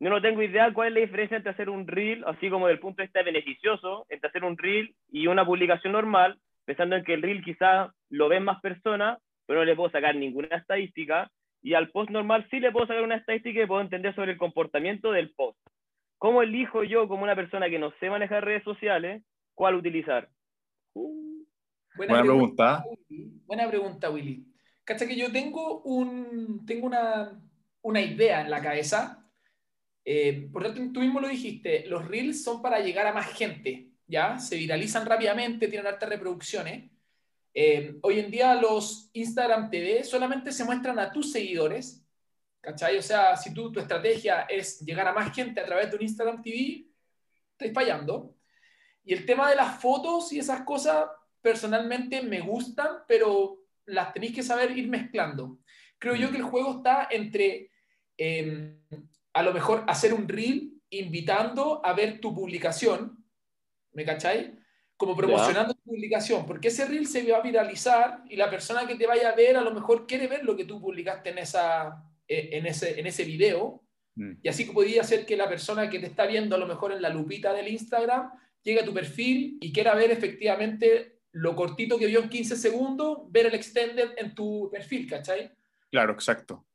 [0.00, 2.74] Yo no tengo idea cuál es la diferencia entre hacer un reel, así como desde
[2.74, 7.04] el punto de vista beneficioso, entre hacer un reel y una publicación normal, pensando en
[7.04, 11.30] que el reel quizás lo ven más personas, pero no le puedo sacar ninguna estadística,
[11.66, 14.38] y al post normal sí le puedo sacar una estadística y puedo entender sobre el
[14.38, 15.58] comportamiento del post.
[16.16, 20.28] ¿Cómo elijo yo, como una persona que no sé manejar redes sociales, cuál utilizar?
[20.92, 21.44] Uh,
[21.96, 22.84] buena, pregunta.
[23.46, 24.46] Buena pregunta, Willy.
[24.84, 27.32] Cacha que yo tengo, un, tengo una,
[27.82, 29.28] una idea en la cabeza.
[30.04, 33.90] Eh, por tanto, tú mismo lo dijiste, los reels son para llegar a más gente,
[34.06, 34.38] ¿ya?
[34.38, 36.92] Se viralizan rápidamente, tienen altas reproducciones.
[37.58, 42.04] Eh, hoy en día los Instagram TV solamente se muestran a tus seguidores,
[42.60, 42.98] ¿cachai?
[42.98, 46.02] O sea, si tú, tu estrategia es llegar a más gente a través de un
[46.02, 46.86] Instagram TV,
[47.52, 48.36] estás fallando.
[49.02, 51.08] Y el tema de las fotos y esas cosas,
[51.40, 55.60] personalmente me gustan, pero las tenéis que saber ir mezclando.
[55.98, 57.70] Creo yo que el juego está entre,
[58.18, 58.82] em,
[59.32, 63.24] a lo mejor, hacer un reel invitando a ver tu publicación,
[63.92, 64.50] ¿me cacháis?
[64.96, 68.94] Como promocionando tu publicación, porque ese reel se va a viralizar y la persona que
[68.94, 72.02] te vaya a ver a lo mejor quiere ver lo que tú publicaste en, esa,
[72.26, 73.82] eh, en, ese, en ese video.
[74.14, 74.32] Mm.
[74.42, 76.92] Y así que podría ser que la persona que te está viendo a lo mejor
[76.92, 78.30] en la lupita del Instagram
[78.62, 83.18] llegue a tu perfil y quiera ver efectivamente lo cortito que vio en 15 segundos,
[83.28, 85.52] ver el extended en tu perfil, ¿cachai?
[85.90, 86.66] Claro, exacto.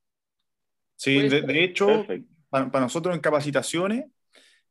[0.95, 2.05] Sí, de, hecho,
[2.49, 4.05] para, para, nosotros en capacitaciones,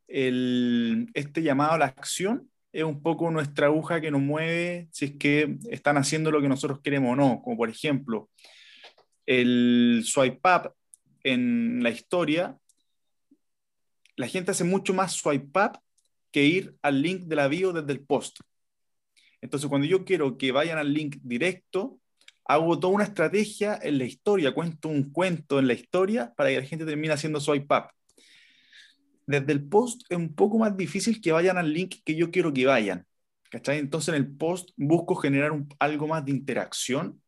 [0.06, 5.06] el, este llamado a la acción es un poco nuestra aguja que nos mueve si
[5.06, 7.42] es que están haciendo lo que nosotros queremos o no.
[7.42, 8.30] Como por ejemplo,
[9.26, 10.74] el swipe up
[11.24, 12.56] en la historia,
[14.16, 15.78] la gente hace mucho más swipe up
[16.30, 18.40] que ir al link de la bio desde el post.
[19.40, 21.98] Entonces, cuando yo quiero que vayan al link directo,
[22.44, 26.61] hago toda una estrategia en la historia, cuento un cuento en la historia para que
[26.61, 27.90] la gente termine haciendo swipe up
[29.30, 32.52] desde el post es un poco más difícil que vayan al link que yo quiero
[32.52, 33.06] que vayan.
[33.50, 33.78] ¿cachai?
[33.78, 37.20] Entonces en el post busco generar algo más de interacción,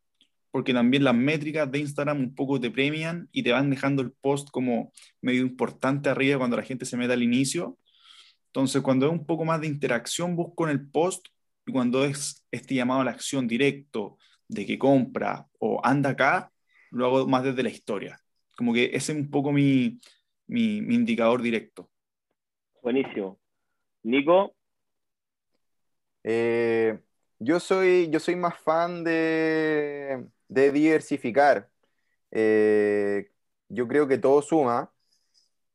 [0.50, 4.12] porque también las métricas de Instagram un poco te premian y te van dejando el
[4.12, 7.78] post como medio importante arriba cuando la gente se mete al inicio.
[8.46, 11.26] Entonces cuando es un poco más de interacción busco en el post
[11.66, 16.52] y cuando es este llamado a la acción directo de que compra o anda acá,
[16.90, 18.20] lo hago más desde la historia.
[18.56, 19.98] Como que ese es un poco mi,
[20.46, 21.91] mi indicador directo.
[22.82, 23.38] Buenísimo.
[24.02, 24.54] Nico.
[26.24, 26.98] Eh,
[27.38, 31.70] yo, soy, yo soy más fan de, diversificar.
[32.32, 33.30] Eh,
[33.68, 34.92] yo creo que todo suma.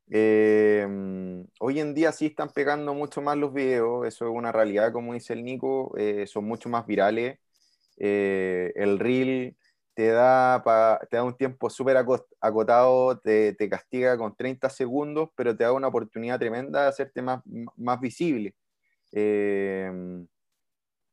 [0.09, 0.85] Eh,
[1.59, 5.13] hoy en día sí están pegando mucho más los videos, eso es una realidad, como
[5.13, 5.93] dice el Nico,
[6.25, 7.39] son mucho más virales.
[7.97, 9.55] el reel
[9.97, 10.61] te da,
[11.09, 11.97] te da un tiempo súper
[12.39, 17.23] acotado, te, te, castiga con 30 segundos, pero te da una oportunidad tremenda de hacerte
[17.23, 17.41] más,
[17.75, 18.53] más visible.
[19.11, 19.91] Eh,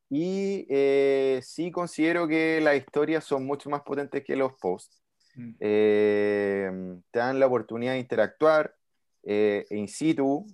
[0.07, 5.01] y eh, sí considero que las historias son mucho más potentes que los posts.
[5.33, 5.55] Mm.
[5.61, 6.71] Eh,
[7.09, 8.75] te dan la oportunidad de interactuar
[9.23, 10.45] in situ,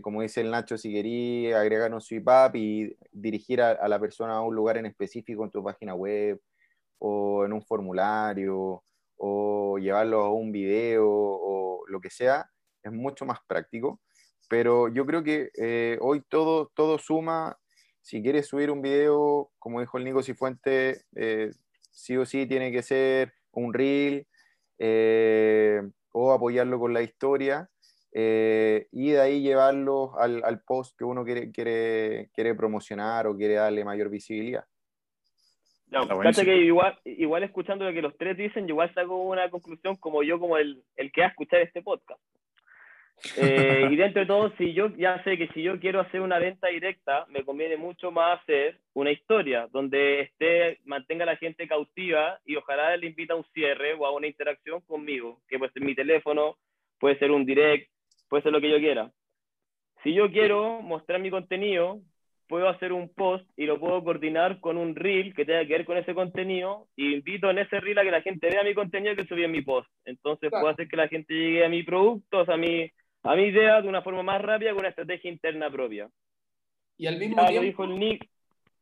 [0.00, 4.00] como dice el Nacho, si querí agregar un sweep up y dirigir a, a la
[4.00, 6.40] persona a un lugar en específico en tu página web
[7.00, 8.84] o en un formulario
[9.16, 12.48] o llevarlo a un video o lo que sea,
[12.82, 14.00] es mucho más práctico.
[14.48, 17.58] Pero yo creo que eh, hoy todo, todo suma
[18.02, 21.50] si quieres subir un video, como dijo el Nico Cifuente, eh,
[21.90, 24.26] sí o sí tiene que ser un reel
[24.78, 25.82] eh,
[26.12, 27.68] o apoyarlo con la historia.
[28.12, 33.36] Eh, y de ahí llevarlo al, al, post que uno quiere, quiere, quiere promocionar o
[33.36, 34.64] quiere darle mayor visibilidad.
[35.90, 40.22] No, que igual, igual escuchando lo que los tres dicen, igual saco una conclusión como
[40.22, 42.20] yo, como el, el que va a escuchar este podcast.
[43.36, 46.38] Eh, y dentro de todo, si yo ya sé que si yo quiero hacer una
[46.38, 51.68] venta directa, me conviene mucho más hacer una historia donde esté, mantenga a la gente
[51.68, 55.72] cautiva y ojalá le invita a un cierre o a una interacción conmigo, que puede
[55.72, 56.56] ser mi teléfono,
[56.98, 57.90] puede ser un direct,
[58.28, 59.10] puede ser lo que yo quiera.
[60.02, 62.00] Si yo quiero mostrar mi contenido,
[62.50, 65.84] puedo hacer un post y lo puedo coordinar con un reel que tenga que ver
[65.84, 69.14] con ese contenido y invito en ese reel a que la gente vea mi contenido
[69.14, 69.88] que subí en mi post.
[70.04, 72.90] Entonces puedo hacer que la gente llegue a mi producto, a mi,
[73.22, 76.10] a mi idea de una forma más rápida con una estrategia interna propia.
[76.98, 78.28] Y al mismo, tiempo, el Nick.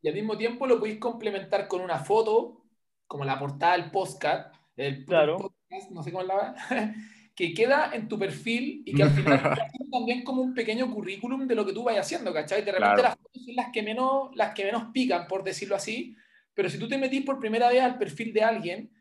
[0.01, 2.63] y al mismo tiempo lo podéis complementar con una foto,
[3.05, 5.37] como la portada del podcast, el claro.
[5.37, 6.55] podcast, no sé cómo la
[7.39, 9.39] que queda en tu perfil y que al final
[9.93, 12.65] también como un pequeño currículum de lo que tú vayas haciendo, ¿cachai?
[12.65, 16.17] De repente las fotos son las que, menos, las que menos pican, por decirlo así,
[16.53, 18.91] pero si tú te metís por primera vez al perfil de alguien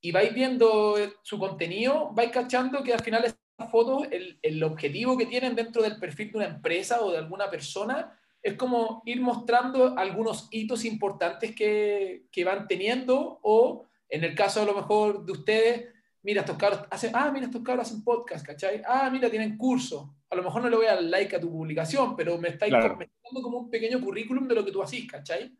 [0.00, 5.18] y vais viendo su contenido, vais cachando que al final esas fotos, el, el objetivo
[5.18, 9.20] que tienen dentro del perfil de una empresa o de alguna persona, es como ir
[9.20, 15.26] mostrando algunos hitos importantes que, que van teniendo o, en el caso a lo mejor
[15.26, 18.82] de ustedes, mira, estos cabros hacen, ah, mira, estos cabros hacen podcast, ¿cachai?
[18.86, 20.14] Ah, mira, tienen curso.
[20.30, 22.72] A lo mejor no le voy a dar like a tu publicación, pero me estáis
[22.72, 25.50] dando como un pequeño currículum de lo que tú haces, ¿cachai?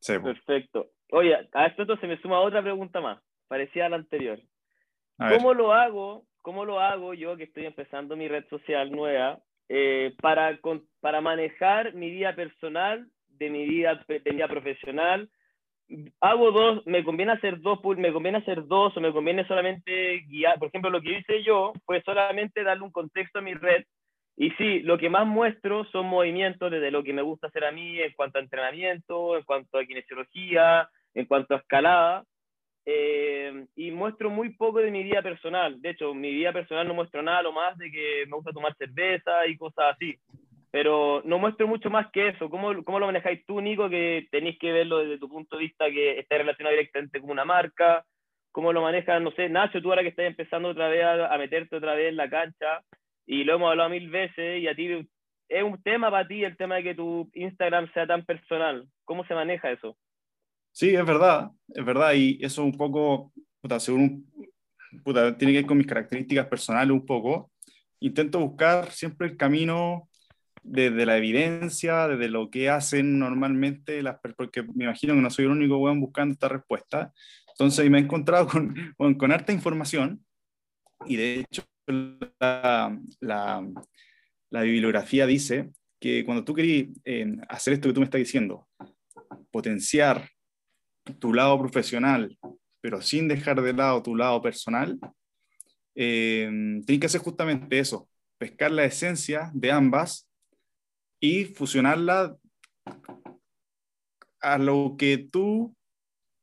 [0.00, 0.18] Sí.
[0.18, 0.92] Perfecto.
[1.12, 4.40] Oye, a esto se me suma otra pregunta más, parecida a la anterior.
[5.18, 6.24] ¿Cómo lo hago?
[6.42, 10.58] ¿Cómo lo hago yo que estoy empezando mi red social nueva eh, para,
[11.00, 15.28] para manejar mi vida personal de mi vida, de mi vida profesional
[16.20, 20.58] hago dos, me conviene hacer dos, me conviene hacer dos o me conviene solamente guiar.
[20.58, 23.84] Por ejemplo, lo que hice yo fue solamente darle un contexto a mi red.
[24.36, 27.72] Y sí, lo que más muestro son movimientos desde lo que me gusta hacer a
[27.72, 32.24] mí en cuanto a entrenamiento, en cuanto a kinesiología, en cuanto a escalada.
[32.86, 35.80] Eh, y muestro muy poco de mi vida personal.
[35.82, 38.74] De hecho, mi vida personal no muestro nada, lo más de que me gusta tomar
[38.76, 40.18] cerveza y cosas así
[40.70, 42.48] pero no muestro mucho más que eso.
[42.48, 45.90] ¿Cómo, cómo lo manejáis tú, Nico, que tenéis que verlo desde tu punto de vista
[45.90, 48.04] que está relacionado directamente con una marca?
[48.52, 51.76] ¿Cómo lo manejas, no sé, Nacho, tú ahora que estás empezando otra vez a, meterte
[51.76, 52.82] otra vez en la cancha,
[53.24, 55.08] y lo hemos hablado mil veces, y a ti
[55.48, 58.88] es un tema para ti el tema de que tu Instagram sea tan personal.
[59.04, 59.96] ¿Cómo se maneja eso?
[60.72, 64.26] Sí, es verdad, es verdad, y eso un poco, puta, según,
[65.04, 67.52] puta, tiene que ver con mis características personales un poco.
[68.00, 70.09] Intento buscar siempre el camino
[70.62, 75.46] desde la evidencia, desde lo que hacen normalmente las porque me imagino que no soy
[75.46, 77.12] el único weón buscando esta respuesta.
[77.48, 78.46] Entonces me he encontrado
[78.96, 80.24] con, con, harta información
[81.06, 81.64] y de hecho
[82.40, 88.20] la, la, bibliografía dice que cuando tú querías eh, hacer esto que tú me estás
[88.20, 88.68] diciendo,
[89.50, 90.28] potenciar
[91.18, 92.38] tu lado profesional,
[92.80, 94.98] pero sin dejar de lado tu lado personal,
[95.94, 96.48] eh,
[96.86, 100.29] tienes que hacer justamente eso, pescar la esencia de ambas
[101.20, 102.36] y fusionarla
[104.40, 105.76] a lo que tú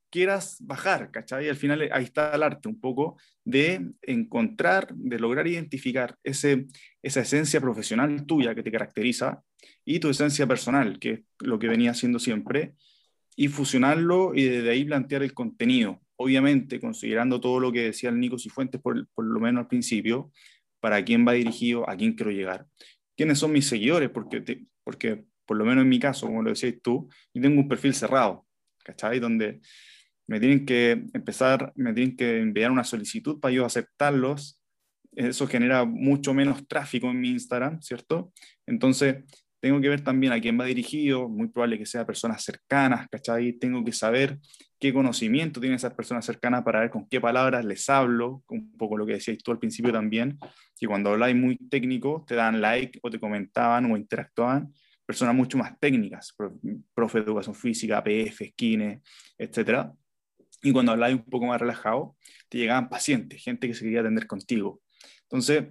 [0.10, 1.46] quieras bajar, ¿cachai?
[1.46, 6.68] Y al final ahí está el arte un poco de encontrar, de lograr identificar ese,
[7.02, 9.42] esa esencia profesional tuya que te caracteriza
[9.84, 12.74] y tu esencia personal, que es lo que venía haciendo siempre,
[13.36, 16.02] y fusionarlo y desde ahí plantear el contenido.
[16.16, 20.32] Obviamente, considerando todo lo que decía el Nico Cifuentes, por, por lo menos al principio,
[20.80, 22.66] para quién va dirigido, a quién quiero llegar
[23.18, 26.76] quiénes son mis seguidores, porque, porque por lo menos en mi caso, como lo decías
[26.82, 28.46] tú, yo tengo un perfil cerrado,
[28.84, 29.20] ¿cachai?
[29.20, 29.60] Donde
[30.28, 34.62] me tienen que empezar, me tienen que enviar una solicitud para yo aceptarlos.
[35.14, 38.32] Eso genera mucho menos tráfico en mi Instagram, ¿cierto?
[38.68, 39.24] Entonces,
[39.60, 43.54] tengo que ver también a quién va dirigido, muy probable que sea personas cercanas, ¿cachai?
[43.54, 44.38] Tengo que saber
[44.80, 48.98] qué conocimiento tienen esas personas cercanas para ver con qué palabras les hablo, un poco
[48.98, 50.38] lo que decías tú al principio también,
[50.80, 54.72] que cuando habláis muy técnico te dan like o te comentaban o interactuaban
[55.08, 56.36] personas mucho más técnicas,
[56.94, 59.02] profe de educación física, PF, skine,
[59.38, 59.90] etc.
[60.62, 62.18] Y cuando habláis un poco más relajado,
[62.50, 64.82] te llegaban pacientes, gente que se quería atender contigo.
[65.24, 65.64] Entonces,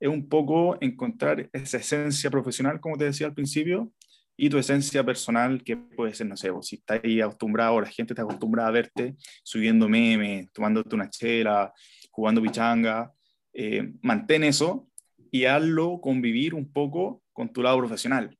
[0.00, 3.92] es un poco encontrar esa esencia profesional, como te decía al principio,
[4.36, 8.12] y tu esencia personal, que puede ser, no sé, si estás ahí acostumbrado, la gente
[8.12, 11.72] está acostumbrada a verte subiendo memes, tomándote una chela,
[12.12, 13.12] jugando pichanga,
[13.52, 14.88] eh, mantén eso
[15.32, 18.38] y hazlo convivir un poco con tu lado profesional.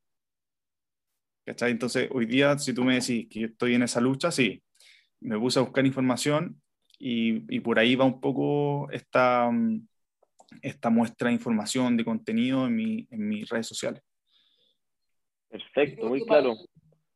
[1.45, 1.73] ¿cachai?
[1.73, 4.63] Entonces, hoy día, si tú me decís que estoy en esa lucha, sí,
[5.21, 6.63] me puse a buscar información
[6.99, 9.51] y, y por ahí va un poco esta,
[10.62, 14.03] esta muestra de información, de contenido en, mi, en mis redes sociales.
[15.49, 16.57] Perfecto, muy claro.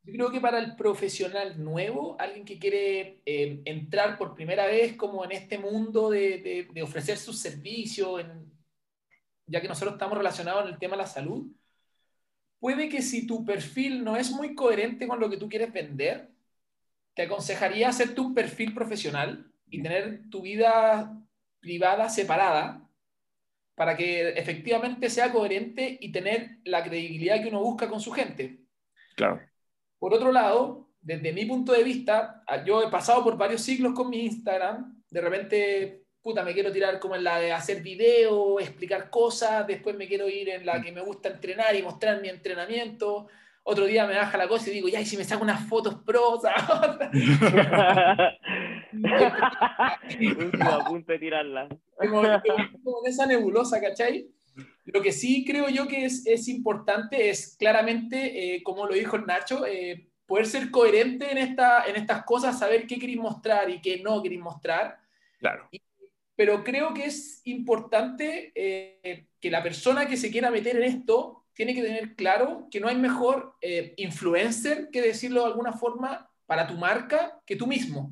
[0.03, 4.95] yo creo que para el profesional nuevo, alguien que quiere eh, entrar por primera vez
[4.95, 8.51] como en este mundo de, de, de ofrecer sus servicios, en,
[9.45, 11.47] ya que nosotros estamos relacionados en el tema de la salud,
[12.59, 16.29] puede que si tu perfil no es muy coherente con lo que tú quieres vender,
[17.13, 21.21] te aconsejaría hacerte un perfil profesional y tener tu vida
[21.59, 22.89] privada separada
[23.75, 28.59] para que efectivamente sea coherente y tener la credibilidad que uno busca con su gente.
[29.15, 29.41] Claro.
[29.97, 34.09] Por otro lado, desde mi punto de vista, yo he pasado por varios ciclos con
[34.09, 39.09] mi Instagram, de repente, puta, me quiero tirar como en la de hacer video, explicar
[39.09, 43.27] cosas, después me quiero ir en la que me gusta entrenar y mostrar mi entrenamiento,
[43.63, 45.95] otro día me baja la cosa y digo, ya, y si me saco unas fotos
[46.05, 46.39] pro,
[50.61, 51.67] a punto de tirarla.
[51.97, 52.21] Como,
[52.83, 54.27] como esa nebulosa, ¿cachai?
[54.85, 59.15] Lo que sí creo yo que es, es importante es claramente, eh, como lo dijo
[59.15, 63.69] el Nacho, eh, poder ser coherente en, esta, en estas cosas, saber qué queréis mostrar
[63.69, 64.99] y qué no queréis mostrar.
[65.39, 65.67] Claro.
[65.71, 65.81] Y,
[66.35, 71.45] pero creo que es importante eh, que la persona que se quiera meter en esto
[71.53, 76.29] tiene que tener claro que no hay mejor eh, influencer, que decirlo de alguna forma,
[76.45, 78.11] para tu marca que tú mismo.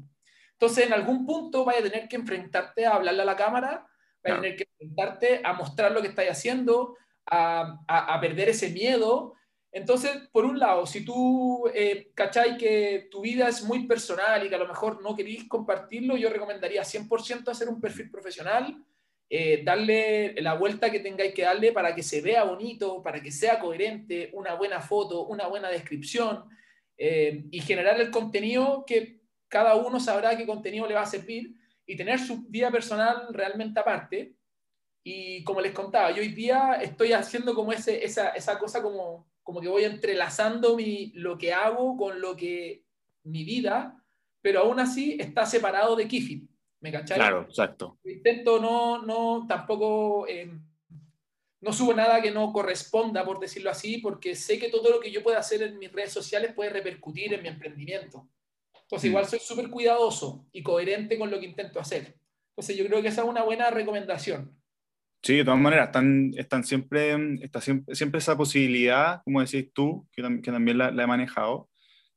[0.61, 3.87] Entonces, en algún punto vaya a tener que enfrentarte a hablarle a la cámara,
[4.23, 6.95] vaya a tener que enfrentarte a mostrar lo que estás haciendo,
[7.25, 9.33] a, a, a, perder ese miedo.
[9.71, 14.49] Entonces, por un lado, si tú eh, cachai que tu vida es muy personal y
[14.49, 18.85] que a lo mejor no queréis compartirlo, yo recomendaría 100% hacer un perfil profesional,
[19.31, 23.31] eh, darle la vuelta que tengáis que darle para que se vea bonito, para que
[23.31, 26.43] sea coherente, una buena foto, una buena descripción
[26.99, 29.20] eh, y generar el contenido que
[29.51, 31.53] cada uno sabrá qué contenido le va a servir
[31.85, 34.33] y tener su vida personal realmente aparte.
[35.03, 39.29] Y como les contaba, yo hoy día estoy haciendo como ese, esa, esa cosa como,
[39.43, 42.85] como que voy entrelazando mi, lo que hago con lo que
[43.23, 44.01] mi vida,
[44.41, 46.49] pero aún así está separado de Kifit.
[46.79, 47.17] ¿Me cachai?
[47.17, 47.99] Claro, exacto.
[48.05, 50.49] Intento no, no tampoco, eh,
[51.59, 55.11] no subo nada que no corresponda, por decirlo así, porque sé que todo lo que
[55.11, 58.29] yo pueda hacer en mis redes sociales puede repercutir en mi emprendimiento.
[58.91, 62.17] Entonces, igual soy súper cuidadoso y coherente con lo que intento hacer.
[62.49, 64.53] Entonces, yo creo que esa es una buena recomendación.
[65.23, 70.05] Sí, de todas maneras, están, están siempre, está siempre, siempre esa posibilidad, como decís tú,
[70.11, 71.69] que, que también la, la, he manejado.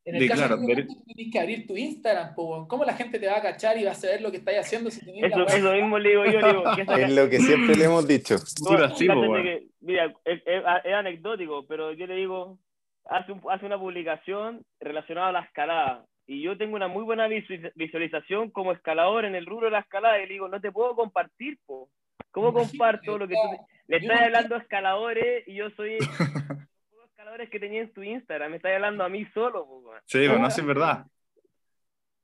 [0.04, 0.86] En el de, caso claro, de que ver...
[1.14, 3.92] tienes que abrir tu Instagram, po, ¿cómo la gente te va a cachar y va
[3.92, 4.90] a saber lo que estás haciendo?
[4.90, 6.44] Si eso, la eso mismo le digo yo.
[6.44, 6.64] Digo,
[6.98, 8.36] es lo que siempre le hemos dicho.
[8.96, 12.58] Sí, que, mira, es, es, es, anecdótico, pero yo le digo,
[13.04, 17.28] hace, un, hace una publicación relacionada a la escalada y yo tengo una muy buena
[17.28, 20.94] visualización como escalador en el rubro de la escalada y le digo, no te puedo
[20.96, 21.90] compartir, po.
[22.30, 25.98] ¿Cómo comparto lo que tú le estás hablando a escaladores y yo soy
[26.96, 28.50] los escaladores que tenía en tu Instagram?
[28.50, 29.66] Me estás hablando a mí solo.
[29.66, 29.92] Po.
[30.06, 31.06] Sí, bueno, no es verdad.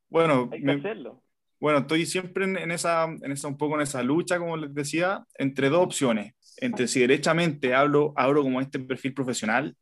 [0.08, 1.22] Bueno, Hay que me, hacerlo.
[1.60, 4.74] bueno, estoy siempre en, en, esa, en esa, un poco en esa lucha, como les
[4.74, 6.34] decía, entre dos opciones.
[6.56, 9.76] Entre si derechamente hablo, abro como este perfil profesional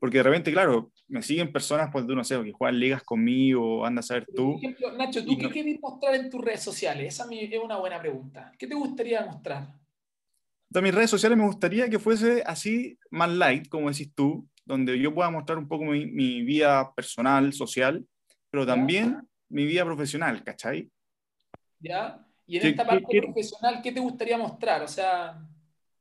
[0.00, 4.00] porque de repente, claro, me siguen personas, pues, no sé, que juegan ligas conmigo, anda
[4.00, 4.52] a saber tú.
[4.52, 5.50] Por ejemplo, Nacho, ¿tú qué no...
[5.50, 7.14] quieres mostrar en tus redes sociales?
[7.14, 8.52] Esa es una buena pregunta.
[8.58, 9.68] ¿Qué te gustaría mostrar?
[10.68, 14.98] De mis redes sociales me gustaría que fuese así, más light, como decís tú, donde
[14.98, 18.04] yo pueda mostrar un poco mi, mi vida personal, social,
[18.50, 19.24] pero también ¿Ya?
[19.48, 20.90] mi vida profesional, ¿cachai?
[21.78, 22.26] ¿Ya?
[22.46, 24.82] Y en ¿Qué, esta parte qué, profesional, ¿qué te gustaría mostrar?
[24.82, 25.40] O sea,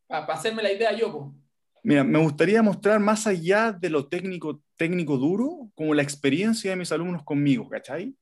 [0.08, 1.45] para, para hacerme la idea yo, pues.
[1.86, 6.78] Mira, me gustaría mostrar más allá de lo técnico, técnico duro, como la experiencia de
[6.78, 8.16] mis alumnos conmigo, ¿cachai?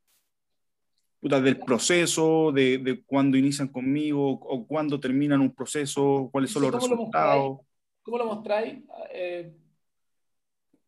[1.22, 6.64] Puta, del proceso, de, de cuando inician conmigo, o cuando terminan un proceso, cuáles son
[6.64, 7.60] los resultados.
[7.60, 7.66] Lo
[8.02, 8.84] ¿Cómo lo mostráis?
[9.14, 9.56] Eh...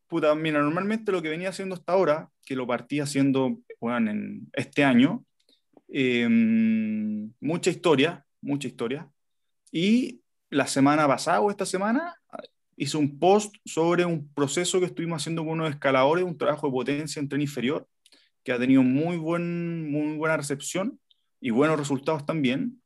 [0.07, 4.49] Puta, mira, normalmente lo que venía haciendo hasta ahora, que lo partí haciendo bueno, en
[4.51, 5.23] este año,
[5.87, 6.27] eh,
[7.39, 9.09] mucha historia, mucha historia,
[9.71, 10.19] y
[10.49, 12.15] la semana pasada o esta semana
[12.77, 16.73] hice un post sobre un proceso que estuvimos haciendo con unos escaladores, un trabajo de
[16.73, 17.87] potencia en tren inferior,
[18.43, 20.99] que ha tenido muy, buen, muy buena recepción
[21.39, 22.81] y buenos resultados también.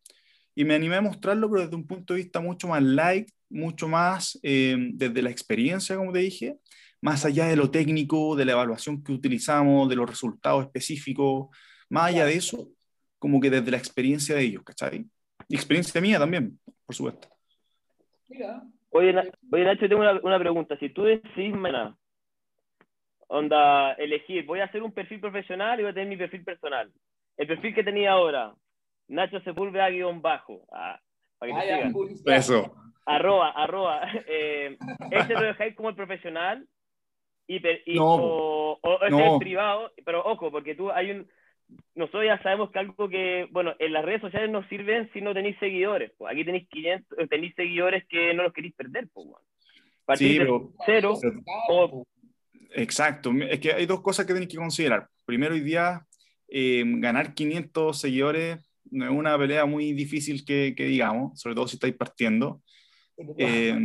[0.56, 3.88] Y me animé a mostrarlo, pero desde un punto de vista mucho más light, mucho
[3.88, 6.60] más eh, desde la experiencia, como te dije,
[7.02, 11.48] más allá de lo técnico, de la evaluación que utilizamos, de los resultados específicos,
[11.90, 12.70] más allá de eso,
[13.18, 15.06] como que desde la experiencia de ellos, ¿cachai?
[15.48, 17.28] Y experiencia mía también, por supuesto.
[18.28, 19.14] Mira, Oye,
[19.52, 20.78] oye, Nacho, tengo una, una, pregunta.
[20.78, 21.96] Si tú decís, mena,
[23.28, 26.92] onda, elegir, voy a hacer un perfil profesional y voy a tener mi perfil personal.
[27.38, 28.54] El perfil que tenía ahora,
[29.08, 30.66] Nacho Sepúlveda guion bajo.
[30.72, 31.00] Ah,
[31.38, 31.94] para que te sigan.
[31.94, 32.36] publicidad.
[32.36, 32.76] Eso.
[33.06, 34.02] Arroba, arroba.
[34.28, 34.78] Eh,
[35.12, 36.68] ese lo dejáis como el profesional
[37.48, 39.20] y, per- y- No, o, o ese no.
[39.20, 41.28] es el privado, pero ojo, porque tú hay un...
[41.96, 45.34] Nosotros ya sabemos que algo que, bueno, en las redes sociales no sirven si no
[45.34, 46.12] tenéis seguidores.
[46.18, 46.34] pues.
[46.34, 49.08] Aquí tenéis 500, eh, tenéis seguidores que no los queréis perder.
[49.14, 49.28] Pues.
[50.06, 51.14] Partir Sí, pero cero,
[52.72, 55.08] Exacto, es que hay dos cosas que tenéis que considerar.
[55.26, 56.06] Primero, hoy día,
[56.48, 58.60] eh, ganar 500 seguidores
[58.92, 62.62] no es una pelea muy difícil que, que digamos, sobre todo si estáis partiendo.
[63.38, 63.78] Eh,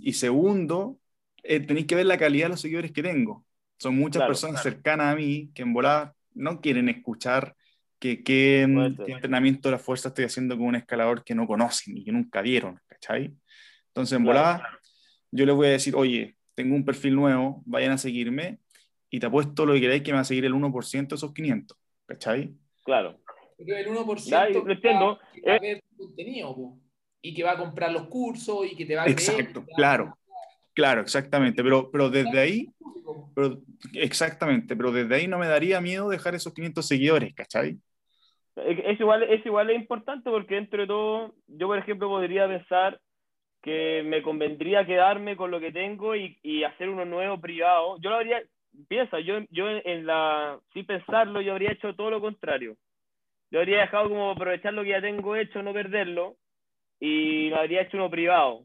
[0.00, 0.98] y segundo,
[1.42, 3.44] eh, tenéis que ver la calidad de los seguidores que tengo.
[3.78, 7.54] Son muchas Claro, personas cercanas a mí que en volada no quieren escuchar
[7.98, 12.04] que, qué entrenamiento de la fuerza estoy haciendo con un escalador que no conocen y
[12.04, 13.32] que nunca vieron, ¿cachai?
[13.88, 14.38] Entonces, en Claro.
[14.40, 14.78] volada,
[15.30, 18.58] yo les voy a decir, oye, tengo un perfil nuevo, vayan a seguirme
[19.10, 21.32] y te apuesto lo que queráis que me va a seguir el 1% de esos
[21.32, 22.54] 500, ¿cachai?
[22.84, 23.20] claro.
[23.64, 25.20] Pero el 1% Ya, yo lo entiendo.
[25.32, 25.60] que va a Eh.
[25.60, 26.78] ver contenido, po.
[27.24, 30.18] y que va a comprar los cursos y que te va a creer, Exacto, claro,
[30.74, 32.68] claro, exactamente, pero, pero desde ahí,
[33.34, 33.58] pero,
[33.94, 37.78] exactamente, pero desde ahí no me daría miedo dejar esos 500 seguidores, ¿cachai?
[38.56, 43.00] Es, igual, es igual es importante porque dentro de todo, yo por ejemplo podría pensar
[43.62, 47.96] que me convendría quedarme con lo que tengo y, y hacer uno nuevo privado.
[48.00, 48.42] Yo lo habría,
[48.88, 52.76] piensa, yo, yo en la, sin pensarlo, yo habría hecho todo lo contrario.
[53.50, 56.36] Yo habría dejado como aprovechar lo que ya tengo hecho, no perderlo,
[56.98, 58.64] y lo habría hecho uno privado.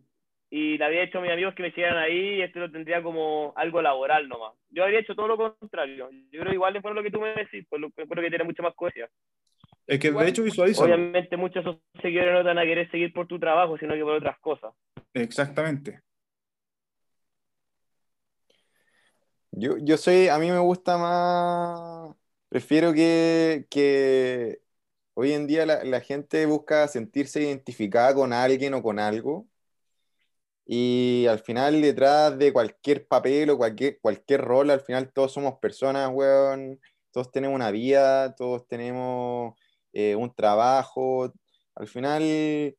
[0.49, 3.03] Y le habría hecho a mis amigos que me siguieran ahí y esto lo tendría
[3.03, 4.53] como algo laboral nomás.
[4.69, 6.09] Yo habría hecho todo lo contrario.
[6.31, 8.45] Yo creo igual es por lo que tú me decís, por lo, creo que tiene
[8.45, 9.09] mucha más coherencia.
[9.85, 10.83] Es que Igual- de hecho visualizo.
[10.83, 13.93] Obviamente muchos de esos seguidores no te van a querer seguir por tu trabajo, sino
[13.93, 14.73] que por otras cosas.
[15.13, 15.99] Exactamente.
[19.51, 22.15] Yo, yo soy, a mí me gusta más,
[22.49, 24.59] prefiero que, que
[25.13, 29.47] hoy en día la, la gente busca sentirse identificada con alguien o con algo
[30.67, 35.59] y al final detrás de cualquier papel o cualquier, cualquier rol, al final todos somos
[35.59, 36.79] personas, weón,
[37.11, 39.55] todos tenemos una vida, todos tenemos
[39.93, 41.33] eh, un trabajo,
[41.75, 42.77] al final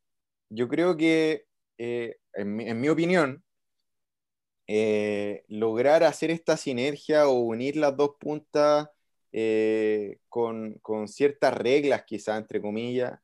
[0.50, 1.46] yo creo que,
[1.78, 3.44] eh, en mi- en mi opinión,
[4.66, 8.88] eh, lograr hacer esta sinergia o unir las dos puntas
[9.32, 13.18] eh, con, con ciertas reglas, quizá, entre comillas.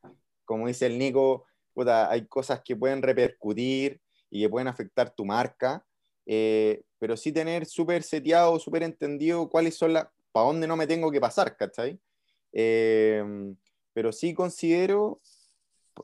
[0.45, 4.01] Como dice el Nico, puta, hay cosas que pueden repercutir
[4.35, 5.87] y que pueden afectar tu marca,
[6.27, 10.89] eh, pero sí tener súper seteado, súper entendido cuáles son las, para dónde no me
[10.89, 12.01] tengo que pasar, ¿cachai?
[12.53, 13.55] Eh,
[13.93, 15.21] pero sí considero,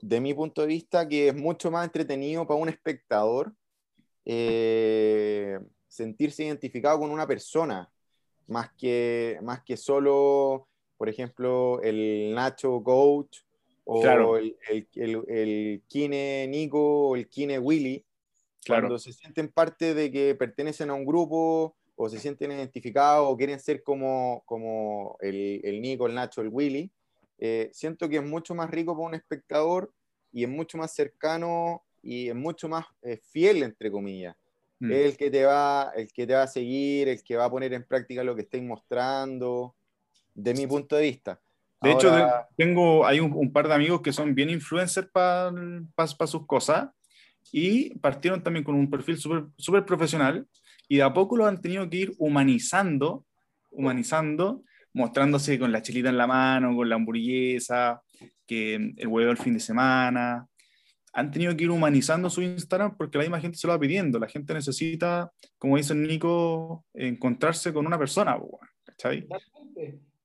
[0.00, 3.52] de mi punto de vista, que es mucho más entretenido para un espectador
[4.24, 5.58] eh,
[5.88, 7.92] sentirse identificado con una persona,
[8.46, 13.38] más que, más que solo, por ejemplo, el Nacho Coach
[13.84, 14.36] o Claro.
[14.36, 18.04] el, el, el, el Kine Nico o el Kine Willy,
[18.64, 18.82] Claro.
[18.82, 23.36] cuando se sienten parte de que pertenecen a un grupo o se sienten identificados o
[23.36, 26.90] quieren ser como, como el, el Nico, el Nacho, el Willy,
[27.38, 29.92] eh, siento que es mucho más rico para un espectador
[30.32, 34.36] y es mucho más cercano y es mucho más eh, fiel, entre comillas.
[34.78, 34.92] Mm.
[34.92, 37.50] Es el que, te va, el que te va a seguir, el que va a
[37.50, 39.74] poner en práctica lo que estáis mostrando,
[40.34, 41.40] de mi punto de vista.
[41.82, 46.26] De hecho, Ahora- tengo, hay un, un par de amigos que son bien influencers para
[46.26, 46.90] sus cosas
[47.52, 50.46] y partieron también con un perfil súper profesional
[50.88, 53.24] y de a poco lo han tenido que ir humanizando,
[53.70, 58.02] humanizando, mostrándose con la chelita en la mano, con la hamburguesa,
[58.44, 60.46] que el huevo el fin de semana.
[61.12, 64.18] Han tenido que ir humanizando su Instagram porque la misma gente se lo va pidiendo.
[64.18, 68.36] La gente necesita, como dice Nico, encontrarse con una persona,
[68.84, 69.28] ¿cachai?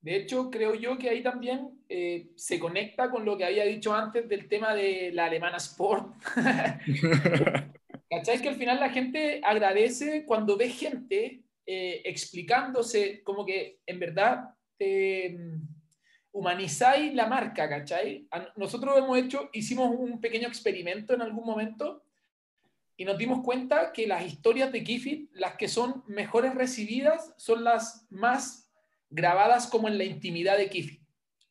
[0.06, 3.92] De hecho, creo yo que ahí también eh, se conecta con lo que había dicho
[3.92, 6.14] antes del tema de la alemana Sport.
[8.08, 8.40] ¿Cachai?
[8.40, 14.50] Que al final la gente agradece cuando ve gente eh, explicándose como que en verdad
[14.78, 15.36] eh,
[16.30, 18.28] humanizáis la marca, ¿cachai?
[18.54, 22.04] Nosotros hemos hecho, hicimos un pequeño experimento en algún momento
[22.96, 27.64] y nos dimos cuenta que las historias de Kifit, las que son mejores recibidas, son
[27.64, 28.65] las más
[29.10, 31.02] grabadas como en la intimidad de Kifit.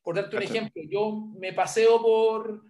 [0.02, 2.64] Por darte un ejemplo, yo me paseo por,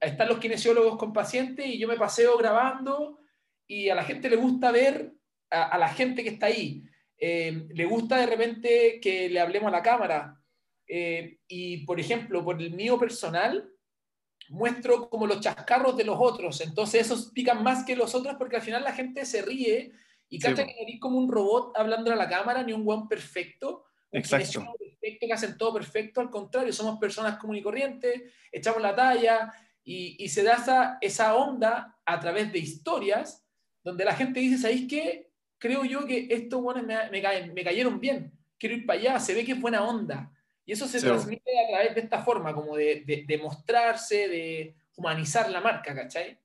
[0.00, 3.20] están los kinesiólogos con pacientes y yo me paseo grabando
[3.66, 5.12] y a la gente le gusta ver
[5.50, 6.84] a, a la gente que está ahí.
[7.18, 10.40] Eh, le gusta de repente que le hablemos a la cámara.
[10.86, 13.70] Eh, y, por ejemplo, por el mío personal,
[14.48, 16.60] muestro como los chascarros de los otros.
[16.60, 19.92] Entonces esos pican más que los otros porque al final la gente se ríe
[20.28, 23.08] Y cacha que no eres como un robot hablando a la cámara, ni un buen
[23.08, 23.84] perfecto.
[24.18, 24.74] Exacto.
[24.78, 29.52] perfecto que hacen todo perfecto, al contrario, somos personas comunes y corrientes, echamos la talla
[29.84, 33.44] y, y se da esa, esa onda a través de historias
[33.84, 35.30] donde la gente dice, ¿sabéis qué?
[35.58, 39.20] Creo yo que estos buenos me, me, caen- me cayeron bien, quiero ir para allá,
[39.20, 40.32] se ve que es buena onda.
[40.64, 41.06] Y eso se Sí.
[41.06, 45.94] transmite a través de esta forma, como de, de, de mostrarse, de humanizar la marca,
[45.94, 46.36] ¿cachai?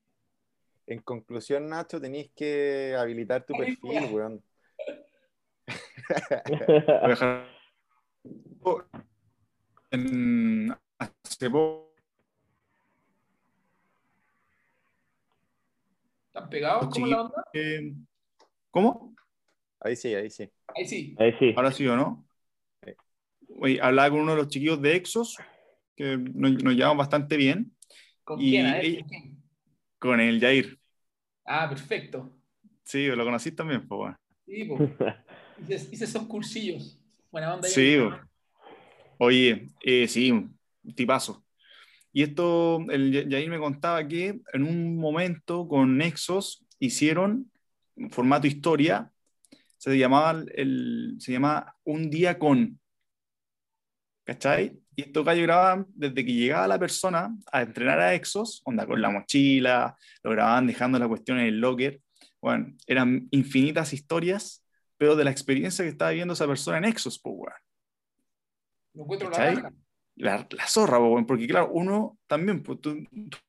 [0.86, 4.44] En conclusión, Nacho, tenéis que habilitar tu perfil, weón.
[6.46, 6.64] weón.
[6.68, 7.48] Voy a dejar-
[9.92, 11.94] En- hace poco,
[16.28, 17.44] ¿Están pegados como la onda?
[17.54, 17.94] eh,
[18.70, 19.16] ¿Cómo?
[19.80, 20.50] Ahí sí, ahí sí.
[20.76, 21.16] Ahí sí.
[21.20, 21.54] Ahí sí.
[21.56, 22.26] Ahora sí o no.
[23.60, 25.38] Oye, hablaba con uno de los chiquillos de Exos,
[25.96, 27.76] que nos, nos llevamos bastante bien,
[28.24, 28.66] ¿Con Y quién?
[28.68, 29.44] A ver, ella- ¿con quién?
[30.00, 30.80] con el Jair.
[31.46, 32.32] Ah, perfecto.
[32.84, 34.18] Sí, lo conocís también, pues bueno.
[34.46, 34.70] Sí,
[35.70, 36.98] hice, hice esos cursillos.
[37.32, 37.68] Buena onda.
[37.68, 37.74] ahí.
[37.74, 38.31] Sí, bo.
[39.22, 40.34] Oye, eh, sí,
[40.96, 41.46] tipazo.
[42.12, 47.52] Y esto, el Jair me contaba que en un momento con Nexos hicieron
[48.10, 49.12] formato historia,
[49.78, 52.80] se llamaba, el, se llamaba Un día con.
[54.26, 54.80] ¿Cachai?
[54.96, 59.02] Y estos gallos grababan desde que llegaba la persona a entrenar a Exos, onda con
[59.02, 62.02] la mochila, lo grababan dejando la cuestión en el locker.
[62.42, 64.66] Bueno, eran infinitas historias,
[64.98, 67.54] pero de la experiencia que estaba viviendo esa persona en Exos, pues.
[68.94, 69.72] Encuentro la
[70.16, 73.04] la, la zorra, porque claro, uno también, pues, tú,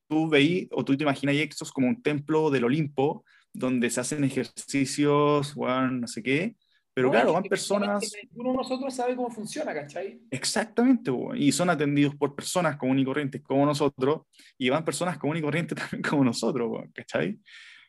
[0.07, 4.23] tú veí o tú te imaginas Exos como un templo del Olimpo, donde se hacen
[4.23, 6.55] ejercicios, weón, no sé qué,
[6.93, 10.19] pero No, claro, van personas, Ninguno de nosotros sabe cómo funciona, ¿cachai?
[10.31, 14.21] exactamente, y son atendidos por personas comunes y corrientes como nosotros,
[14.57, 17.39] y van personas comunes y corrientes también como nosotros, ¿cachai?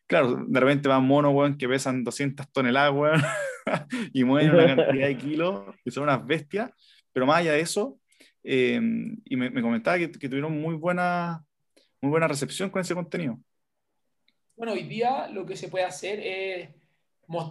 [0.07, 3.23] Claro, de repente van monos, weón, que pesan 200 toneladas, weón,
[4.13, 6.71] y mueven una cantidad de kilos, que son unas bestias,
[7.15, 7.99] pero más allá de eso,
[8.43, 8.79] eh,
[9.25, 11.43] y me, me comentaba que, que tuvieron muy buena,
[12.03, 13.41] muy buena recepción con ese contenido.
[14.57, 16.69] Bueno, hoy día lo que se puede hacer es,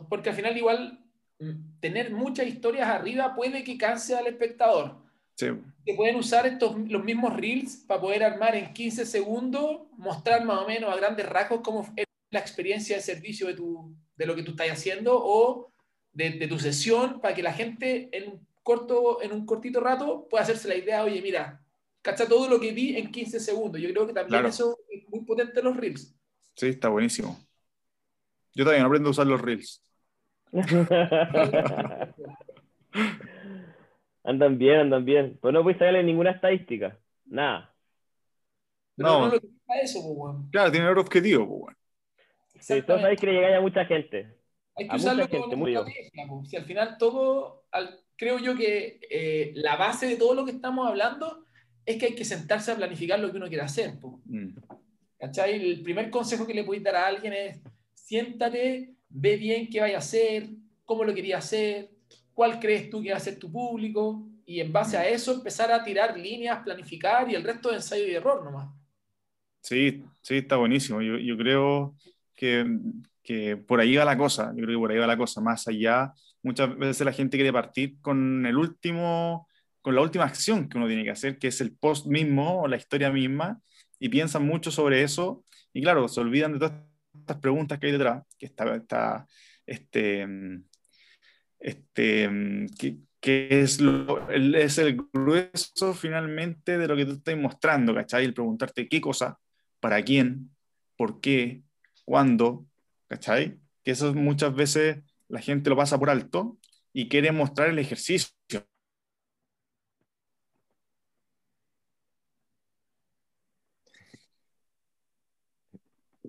[0.10, 1.00] porque al final igual
[1.40, 5.02] mm, tener muchas historias arriba puede que canse al espectador.
[5.36, 5.48] Sí,
[5.86, 10.60] Se pueden usar estos, los mismos reels para poder armar en 15 segundos, mostrar más
[10.60, 14.36] o menos a grandes rasgos cómo es la experiencia de servicio de, tu, de lo
[14.36, 15.72] que tú estás haciendo o
[16.12, 20.44] de, de tu sesión para que la gente en corto, en un cortito rato pueda
[20.44, 21.62] hacerse la idea, oye, mira,
[22.02, 23.80] cacha todo lo que vi en 15 segundos.
[23.82, 24.48] Yo creo que también Claro.
[24.48, 26.16] eso es muy potente en los reels.
[26.56, 27.38] sí, está buenísimo.
[28.56, 29.82] Yo no aprendo a usar los reels.
[34.24, 35.38] andan bien, andan bien.
[35.42, 36.98] Pues no puedes sacarle ninguna estadística.
[37.26, 37.74] Nada.
[38.96, 39.20] Pero No.
[39.26, 40.36] no, lo que a eso, pues.
[40.52, 41.78] Claro, tiene otro objetivo, pues, bueno.
[42.60, 44.38] Sí, todos sabéis que le llegáis a mucha gente.
[44.76, 46.46] Hay que A usarlo mucha como estrategia, po.
[46.46, 50.52] Si al final todo, al- creo yo que eh, la base de todo lo que
[50.52, 51.46] estamos hablando
[51.86, 53.96] es que hay que sentarse a planificar lo que uno quiere hacer.
[54.26, 54.56] Mm.
[55.20, 55.56] ¿Cachai?
[55.56, 57.62] El primer consejo que le podéis dar a alguien es
[57.94, 60.50] siéntate, ve bien qué vaya a hacer,
[60.86, 61.90] cómo lo querías hacer,
[62.34, 65.72] cuál crees tú que va a ser tu público, y en base a eso empezar
[65.72, 68.70] a tirar líneas, planificar y el resto de ensayo y error nomás.
[69.62, 71.02] Sí, sí, está buenísimo.
[71.02, 71.96] Yo, yo creo
[72.36, 72.66] que,
[73.22, 74.52] que por ahí va la cosa.
[74.56, 75.40] Yo creo que por ahí va la cosa.
[75.40, 76.14] Más allá,
[76.44, 79.48] muchas veces la gente quiere partir con el último,
[79.82, 82.68] con la última acción que uno tiene que hacer, que es el post mismo o
[82.68, 83.60] la historia misma,
[84.00, 85.44] y piensan mucho sobre eso.
[85.74, 86.74] Y claro, se olvidan de todas
[87.14, 89.28] estas preguntas que hay detrás, que está, está
[89.66, 90.28] este,
[91.60, 92.30] este,
[92.78, 97.96] que, que es, lo, el, es el grueso finalmente de lo que tú estás mostrando,
[97.96, 98.26] ¿cachai?
[98.26, 99.40] El preguntarte qué cosa,
[99.80, 100.52] para quién,
[100.98, 101.64] por qué,
[102.04, 102.66] cuándo,
[103.08, 103.60] ¿cachai?
[103.84, 104.98] Que eso muchas veces
[105.28, 106.58] la gente lo pasa por alto
[106.94, 108.30] y quiere mostrar el ejercicio.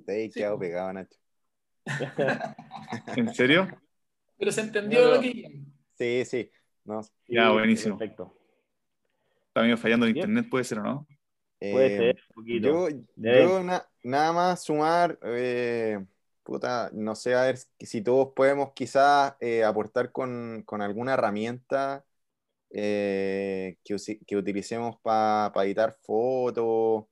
[0.07, 1.17] Te he quedado pegado, Nacho.
[3.17, 3.69] ¿En serio?
[4.39, 5.15] Pero se entendió No, no.
[5.17, 5.63] lo que...
[5.97, 6.51] Sí, sí.
[6.85, 7.97] No, Ya, buenísimo.
[7.99, 8.37] Perfecto.
[9.49, 11.07] Está medio fallando el internet, puede ser o no.
[11.61, 12.89] Puede eh, ser, un poquito.
[12.89, 16.05] Yo, yo na- nada más sumar, eh,
[16.45, 22.05] puta, no sé, a ver si todos podemos quizás eh, aportar con, con alguna herramienta
[22.71, 27.07] eh, que, utilicemos para editar fotos,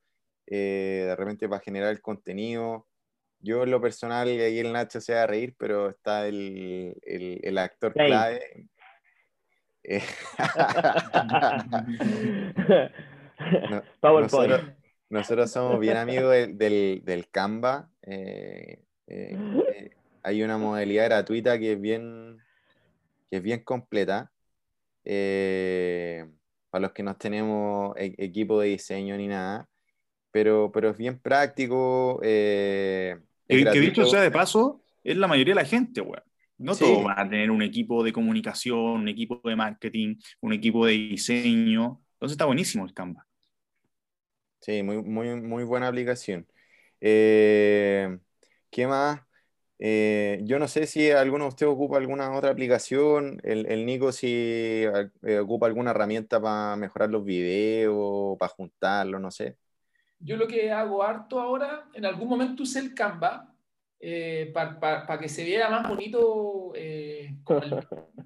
[0.47, 2.87] eh, de repente para generar el contenido.
[3.39, 6.95] Yo en lo personal, y ahí el Nacho se va a reír, pero está el,
[7.03, 8.67] el- el actor clave.
[9.83, 10.01] Eh,
[13.69, 14.61] No, nosotros-
[15.09, 17.89] Nosotros somos bien amigos del, del, del Canva.
[18.03, 18.79] eh,
[19.13, 19.37] eh,
[19.75, 19.91] eh,
[20.23, 22.37] hay una modalidad gratuita que es bien,
[23.29, 24.31] que es bien completa.
[25.05, 26.25] Eh,
[26.69, 29.67] para los que no tenemos e- equipo de diseño ni nada,
[30.31, 32.19] pero, pero es bien práctico.
[32.23, 36.23] eh, Que, dicho sea de paso, es la mayoría de la gente, weón.
[36.57, 36.85] No Sí.
[36.85, 40.93] todos van a tener un equipo de comunicación, un equipo de marketing, un equipo de
[40.93, 42.01] diseño.
[42.13, 43.25] Entonces está buenísimo el Canva.
[44.61, 46.47] Sí, muy, muy, muy buena aplicación.
[47.01, 48.17] Eh,
[48.73, 49.21] ¿qué más?
[49.79, 53.39] Eh, yo no sé si alguno de ustedes ocupa alguna otra aplicación.
[53.43, 54.83] El, el Nico si
[55.23, 59.57] eh, ocupa alguna herramienta para mejorar los videos, para juntarlos, no sé.
[60.19, 63.53] Yo lo que hago harto ahora, en algún momento usé el Canva
[64.51, 66.73] para que se viera más bonito.
[66.75, 67.79] eh, el-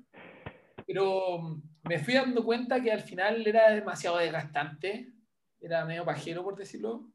[0.85, 5.13] pero me fui dando cuenta que al final era demasiado desgastante,
[5.59, 7.09] era medio pajero, por decirlo.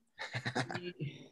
[0.65, 1.32] Y,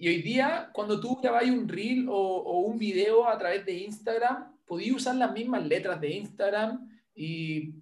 [0.00, 3.74] y hoy día, cuando tú grabáis un reel o, o un video a través de
[3.74, 7.74] Instagram, podías usar las mismas letras de Instagram y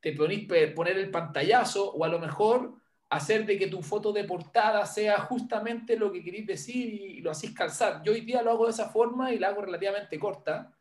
[0.00, 2.76] te pe- poner el pantallazo o a lo mejor
[3.10, 7.30] hacer de que tu foto de portada sea justamente lo que queréis decir y, lo
[7.30, 8.02] hacéis calzar.
[8.02, 10.75] Yo hoy día lo hago de esa forma y la hago relativamente corta,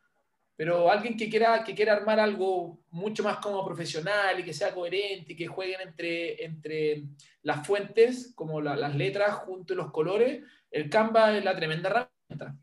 [0.55, 4.73] pero alguien que quiera, que quiera armar algo mucho más como profesional y que sea
[4.73, 7.03] coherente y que jueguen entre, entre
[7.41, 11.89] las fuentes, como la- las letras junto a los colores, el Canva es la tremenda
[11.89, 12.57] herramienta.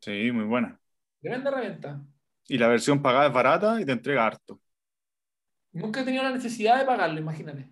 [0.00, 0.78] Sí, muy buena.
[1.20, 2.00] Tremenda herramienta.
[2.46, 4.60] Y la versión pagada es barata y te entrega harto.
[5.72, 7.68] Nunca he tenido la necesidad de pagarlo, imagínate.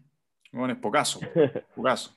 [0.52, 1.20] Bueno, es pocaso,
[1.74, 2.16] pocaso.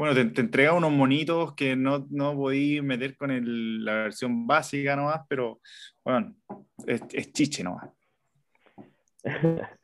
[0.00, 5.26] Bueno, te, entrega unos monitos que no, no podí meter con la versión básica nomás,
[5.28, 5.60] pero
[6.02, 6.34] bueno,
[6.86, 7.90] es, es chiche nomás.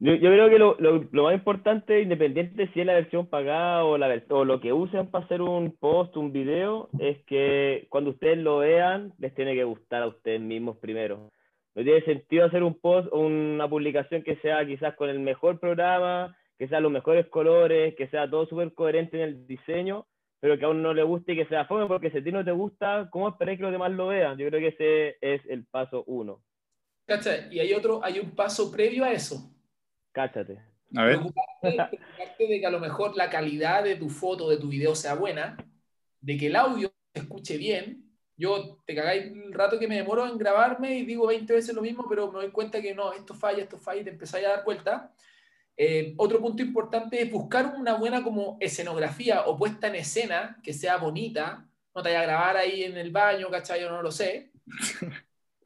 [0.00, 3.86] Yo, creo que lo, lo, lo más importante, independiente de si es la versión pagada
[3.86, 8.10] o, la, o lo que usen para hacer un post, un video, es que cuando
[8.10, 11.30] ustedes lo vean, les tiene que gustar a ustedes mismos primero.
[11.74, 15.58] No tiene sentido hacer un post o una publicación que sea quizás con el mejor
[15.58, 20.06] programa, que sea los mejores colores, que sea todo súper coherente en el diseño,
[20.40, 22.30] pero que a uno no le guste y que sea fome, porque si a ti
[22.30, 24.36] no te gusta, ¿cómo esperáis que los demás lo vean?
[24.36, 26.42] Yo creo que ese es el paso uno.
[27.06, 27.48] ¿Cachai?
[27.50, 29.50] Y hay otro, hay un paso previo a eso.
[30.12, 30.60] Cáchate.
[30.96, 34.58] A ver, Preocuparte, preocuparte de que a lo mejor la calidad de tu foto, de
[34.58, 35.56] tu video sea buena,
[36.20, 38.04] de que el audio se escuche bien.
[38.36, 41.82] Yo te cagáis el rato que me demoro en grabarme y digo 20 veces lo
[41.82, 44.50] mismo, pero me doy cuenta que no, esto falla, esto falla y te empezáis a
[44.50, 45.12] dar vuelta.
[45.76, 50.72] Eh, otro punto importante es buscar una buena como escenografía o puesta en escena que
[50.72, 51.68] sea bonita.
[51.94, 53.80] No te vayas a grabar ahí en el baño, ¿cachai?
[53.80, 54.52] Yo no lo sé.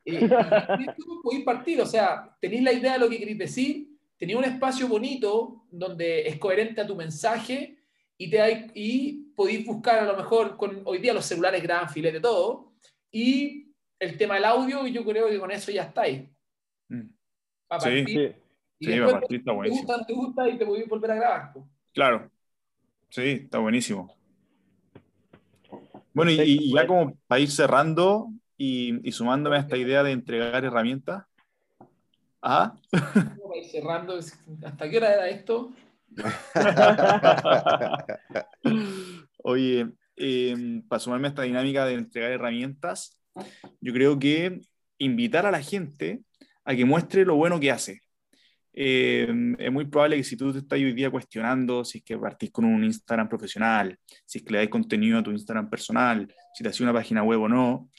[0.04, 0.28] Eh,
[1.32, 4.88] y partir, o sea, tenéis la idea de lo que queréis decir, tenéis un espacio
[4.88, 7.78] bonito donde es coherente a tu mensaje
[8.16, 11.88] y, te hay- y podéis buscar a lo mejor, con, hoy día los celulares graban
[11.88, 12.72] filete todo,
[13.12, 16.22] y el tema del audio, y yo creo que con eso ya estáis.
[16.88, 17.10] Mm.
[17.80, 18.04] Sí.
[18.14, 18.32] Sí.
[18.78, 19.86] Y sí, después está te buenísimo.
[19.86, 21.52] gusta, no te gusta y te podéis volver a grabar.
[21.92, 22.30] Claro,
[23.10, 24.14] sí, está buenísimo.
[26.12, 26.86] Bueno, y, ya pues.
[26.86, 31.24] como para ir cerrando y, y sumándome a esta idea de entregar herramientas.
[32.40, 34.18] Ah, Vamos a ir cerrando,
[34.64, 35.72] ¿hasta qué hora era esto?
[39.42, 43.20] Oye, eh, para sumarme a esta dinámica de entregar herramientas,
[43.80, 44.60] yo creo que
[44.98, 46.22] invitar a la gente
[46.64, 48.02] a que muestre lo bueno que hace.
[48.80, 49.26] Eh,
[49.58, 52.52] es muy probable que si tú te estás hoy día cuestionando si es que partís
[52.52, 56.62] con un Instagram profesional, si es que le das contenido a tu Instagram personal, si
[56.62, 57.90] te haces una página web o no,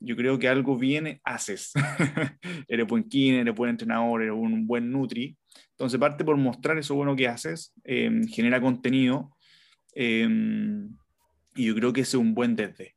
[0.00, 1.72] yo creo que algo bien haces.
[2.68, 5.36] eres buen kin, eres buen entrenador, eres un buen nutri.
[5.70, 9.36] Entonces parte por mostrar eso bueno que haces, eh, genera contenido
[9.94, 10.28] eh,
[11.54, 12.93] y yo creo que ese es un buen desde.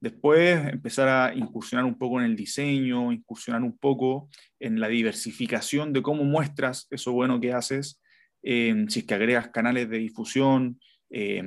[0.00, 5.92] Después empezar a incursionar un poco en el diseño, incursionar un poco en la diversificación
[5.92, 8.00] de cómo muestras eso bueno que haces,
[8.42, 10.80] eh, si es que agregas canales de difusión,
[11.10, 11.42] eh,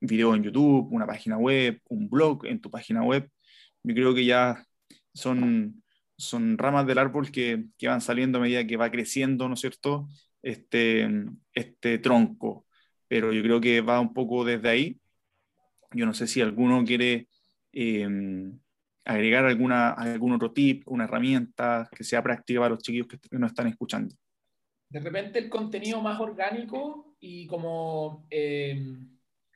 [0.00, 3.30] videos en YouTube, una página web, un blog en tu página web.
[3.84, 4.64] Yo creo que ya
[5.14, 5.84] son,
[6.16, 9.60] son ramas del árbol que, que van saliendo a medida que va creciendo, ¿no es
[9.60, 10.08] cierto?
[10.42, 11.08] Este,
[11.52, 12.66] este tronco.
[13.06, 15.00] Pero yo creo que va un poco desde ahí.
[15.92, 17.28] Yo no sé si alguno quiere
[17.78, 18.08] eh,
[19.04, 23.50] agregar alguna, algún otro tip, una herramienta que sea práctica para los chiquillos que, nos
[23.50, 24.14] están escuchando.
[24.88, 28.82] De repente el contenido más orgánico y como, eh,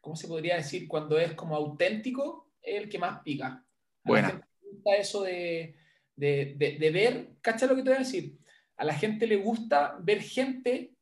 [0.02, 0.86] ¿cómo se podría decir?
[0.86, 3.46] Cuando es como auténtico, es el que más pica.
[3.46, 3.64] A
[4.04, 4.28] Buena.
[4.28, 5.76] la gente le gusta eso de,
[6.14, 8.38] de, de, de ver, ¿cacha lo que te voy a decir?
[8.76, 10.94] A la gente le gusta ver gente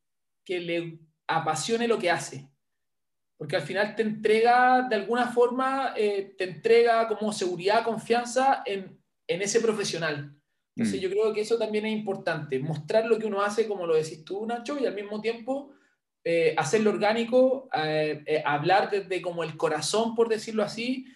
[0.45, 2.49] que le apasione lo que hace.
[3.39, 9.01] Porque al final te entrega, de alguna forma, eh, te entrega como seguridad, confianza en,
[9.27, 10.35] en ese profesional.
[10.77, 11.03] Entonces mm.
[11.03, 14.25] yo creo que eso también es importante, mostrar lo que uno hace, como lo decís
[14.25, 15.73] tú, Nacho, y al mismo tiempo
[16.25, 21.07] eh, hacerlo orgánico, eh, eh, hablar desde como el corazón, por decirlo así,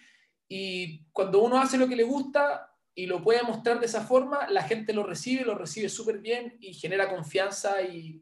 [0.47, 4.47] y cuando uno hace lo que le gusta y lo puede mostrar de esa forma,
[4.49, 8.21] la gente lo recibe, lo recibe súper bien y genera confianza y,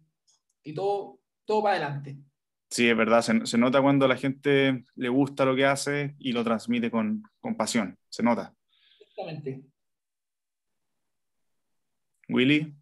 [0.64, 2.18] y todo, todo va adelante.
[2.72, 6.32] Sí, es verdad, se, nota cuando a la gente le gusta lo que hace y
[6.32, 8.54] lo transmite con, con pasión, se nota.
[9.02, 9.62] Exactamente.
[12.30, 12.74] Willy.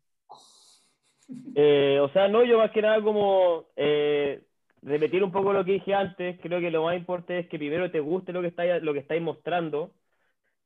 [1.56, 4.44] Eh, o sea, no, yo más que nada como eh,
[4.84, 7.90] repetir un poco lo que dije antes, creo que lo más importante es que primero
[7.90, 9.96] te guste lo que estáis, lo que estáis mostrando.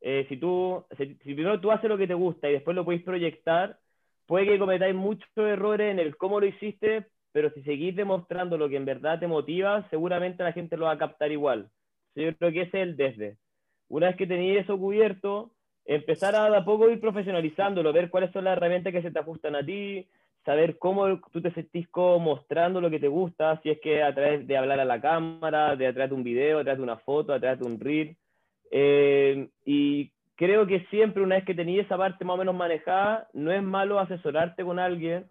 [0.01, 3.03] Eh, si, tú, si, primero tú haces lo que te gusta y después lo podéis
[3.03, 3.79] proyectar,
[4.25, 8.69] puede que cometáis muchos errores en el cómo lo hiciste, pero si seguís demostrando lo
[8.69, 11.69] que en verdad te motiva, seguramente la gente lo va a captar igual.
[12.15, 13.37] Yo creo que ese es el desde.
[13.89, 15.51] Una vez que tenéis eso cubierto,
[15.83, 19.55] empezar a, a poco ir profesionalizándolo, ver cuáles son las herramientas que se te ajustan
[19.55, 20.07] a ti,
[20.45, 24.13] saber cómo tú te sentís como mostrando lo que te gusta, si es que a
[24.13, 26.83] través de hablar a la cámara, de a través de un video, a través de
[26.83, 28.15] una foto, a través de un reel.
[28.69, 33.27] Eh, y creo que siempre una vez que tenías esa parte más o menos manejada,
[33.33, 35.25] no es malo asesorarte con alguien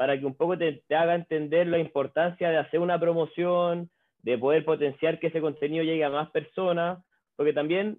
[0.00, 3.90] para que un poco te, haga entender la importancia de hacer una promoción,
[4.22, 7.04] de poder potenciar que ese contenido llegue a más personas,
[7.36, 7.98] porque también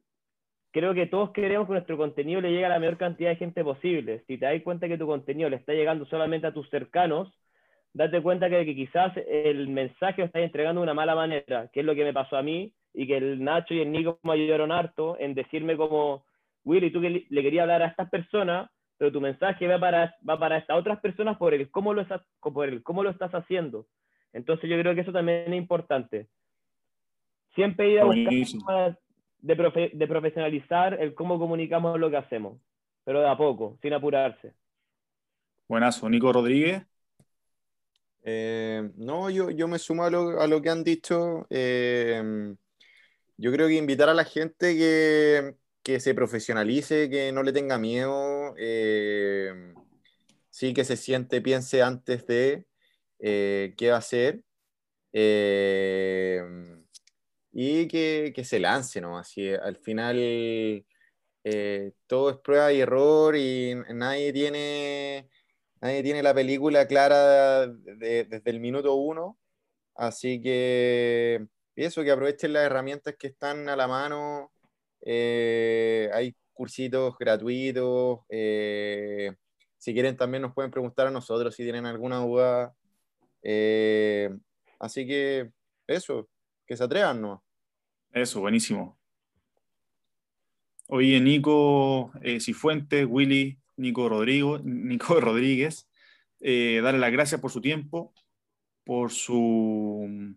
[0.72, 3.64] creo que todos queremos que nuestro contenido le llegue a la mayor cantidad de gente
[3.64, 4.24] posible.
[4.26, 7.32] Si te das cuenta que tu contenido le está llegando solamente a tus cercanos,
[7.94, 11.86] date cuenta que, quizás el mensaje lo estás entregando de una mala manera, que es
[11.86, 14.72] lo que me pasó a mí, y que el Nacho y el Nico me ayudaron
[14.72, 16.26] harto en decirme como,
[16.66, 18.72] Willy, tú que le querías hablar a estas personas,
[19.02, 22.22] pero tu mensaje va para, va para estas otras personas por el, cómo lo estás,
[22.40, 23.88] por el cómo lo estás haciendo.
[24.32, 26.28] Entonces yo creo que eso también es importante.
[27.56, 29.00] Siempre ir a buscar
[29.40, 32.62] de, de profesionalizar el cómo comunicamos lo que hacemos,
[33.04, 34.54] pero de a poco, sin apurarse.
[35.68, 36.84] Buenazo, Nico Rodríguez.
[38.22, 41.48] Eh, no, yo, yo me sumo a lo, a lo que han dicho.
[41.50, 42.54] Eh,
[43.36, 47.78] yo creo que invitar a la gente que, que se profesionalice, que no le tenga
[47.78, 49.74] miedo, eh,
[50.50, 52.66] sí que se siente, piense antes de
[53.20, 54.44] eh, qué va a hacer
[55.14, 56.42] eh,
[57.52, 59.18] y que, que, se lance, ¿no?
[59.18, 60.86] Así, al final
[62.08, 65.30] todo es prueba y error y nadie tiene,
[65.82, 69.40] nadie tiene la película clara desde el minuto uno,
[69.96, 74.52] así que eso, que aprovechen las herramientas que están a la mano
[75.02, 78.20] eh, hay cursitos gratuitos.
[78.30, 79.36] Eh,
[79.78, 82.74] si quieren, también nos pueden preguntar a nosotros si tienen alguna duda.
[83.44, 84.30] Eh,
[84.80, 85.52] así que
[85.88, 86.30] eso,
[86.66, 87.44] que se atrevan, ¿no?
[88.12, 88.98] Eso, buenísimo.
[90.88, 95.90] Oye, Nico Cifuentes, Willy, Nico, Rodrigo, Nico Rodríguez,
[96.40, 98.14] darle las gracias por su tiempo,
[98.84, 100.36] por su,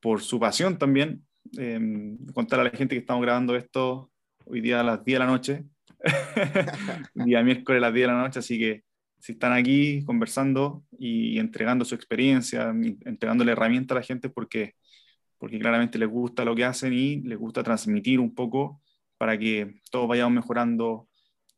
[0.00, 1.26] por su pasión también,
[1.56, 4.10] Em, contar a la gente que estamos grabando esto
[4.46, 5.64] hoy día a las 10 de la noche,
[7.14, 8.84] día miércoles a las 10 de la noche, así que
[9.18, 12.74] si están aquí conversando y entregando su experiencia,
[13.04, 14.74] entregándole herramientas a la gente porque,
[15.38, 18.80] porque claramente les gusta lo que hacen y les gusta transmitir un poco
[19.18, 21.08] para que todos vayamos mejorando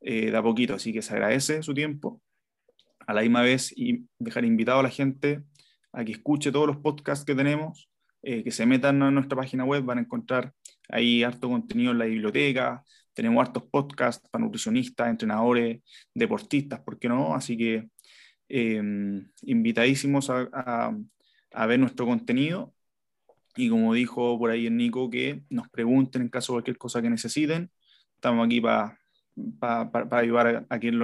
[0.01, 0.75] eh, de a poquito.
[0.75, 2.21] Así que se agradece su tiempo.
[3.07, 5.41] A la misma vez y dejar invitado a la gente
[5.91, 7.89] a que escuche todos los podcasts que tenemos,
[8.27, 10.51] eh, que se metan a nuestra página web, van a encontrar
[10.89, 17.07] ahí harto contenido en la biblioteca, tenemos hartos podcasts para nutricionistas, entrenadores, deportistas, ¿por qué
[17.07, 17.35] no?
[17.35, 17.87] Así que
[18.49, 20.91] em, invitadísimos a,
[21.51, 22.73] a, ver nuestro contenido
[23.55, 27.03] y como dijo por ahí el Nico, que nos pregunten en caso de cualquier cosa
[27.03, 27.69] que necesiten.
[28.15, 28.97] Estamos aquí para
[30.11, 31.03] ayudar a, a quien lo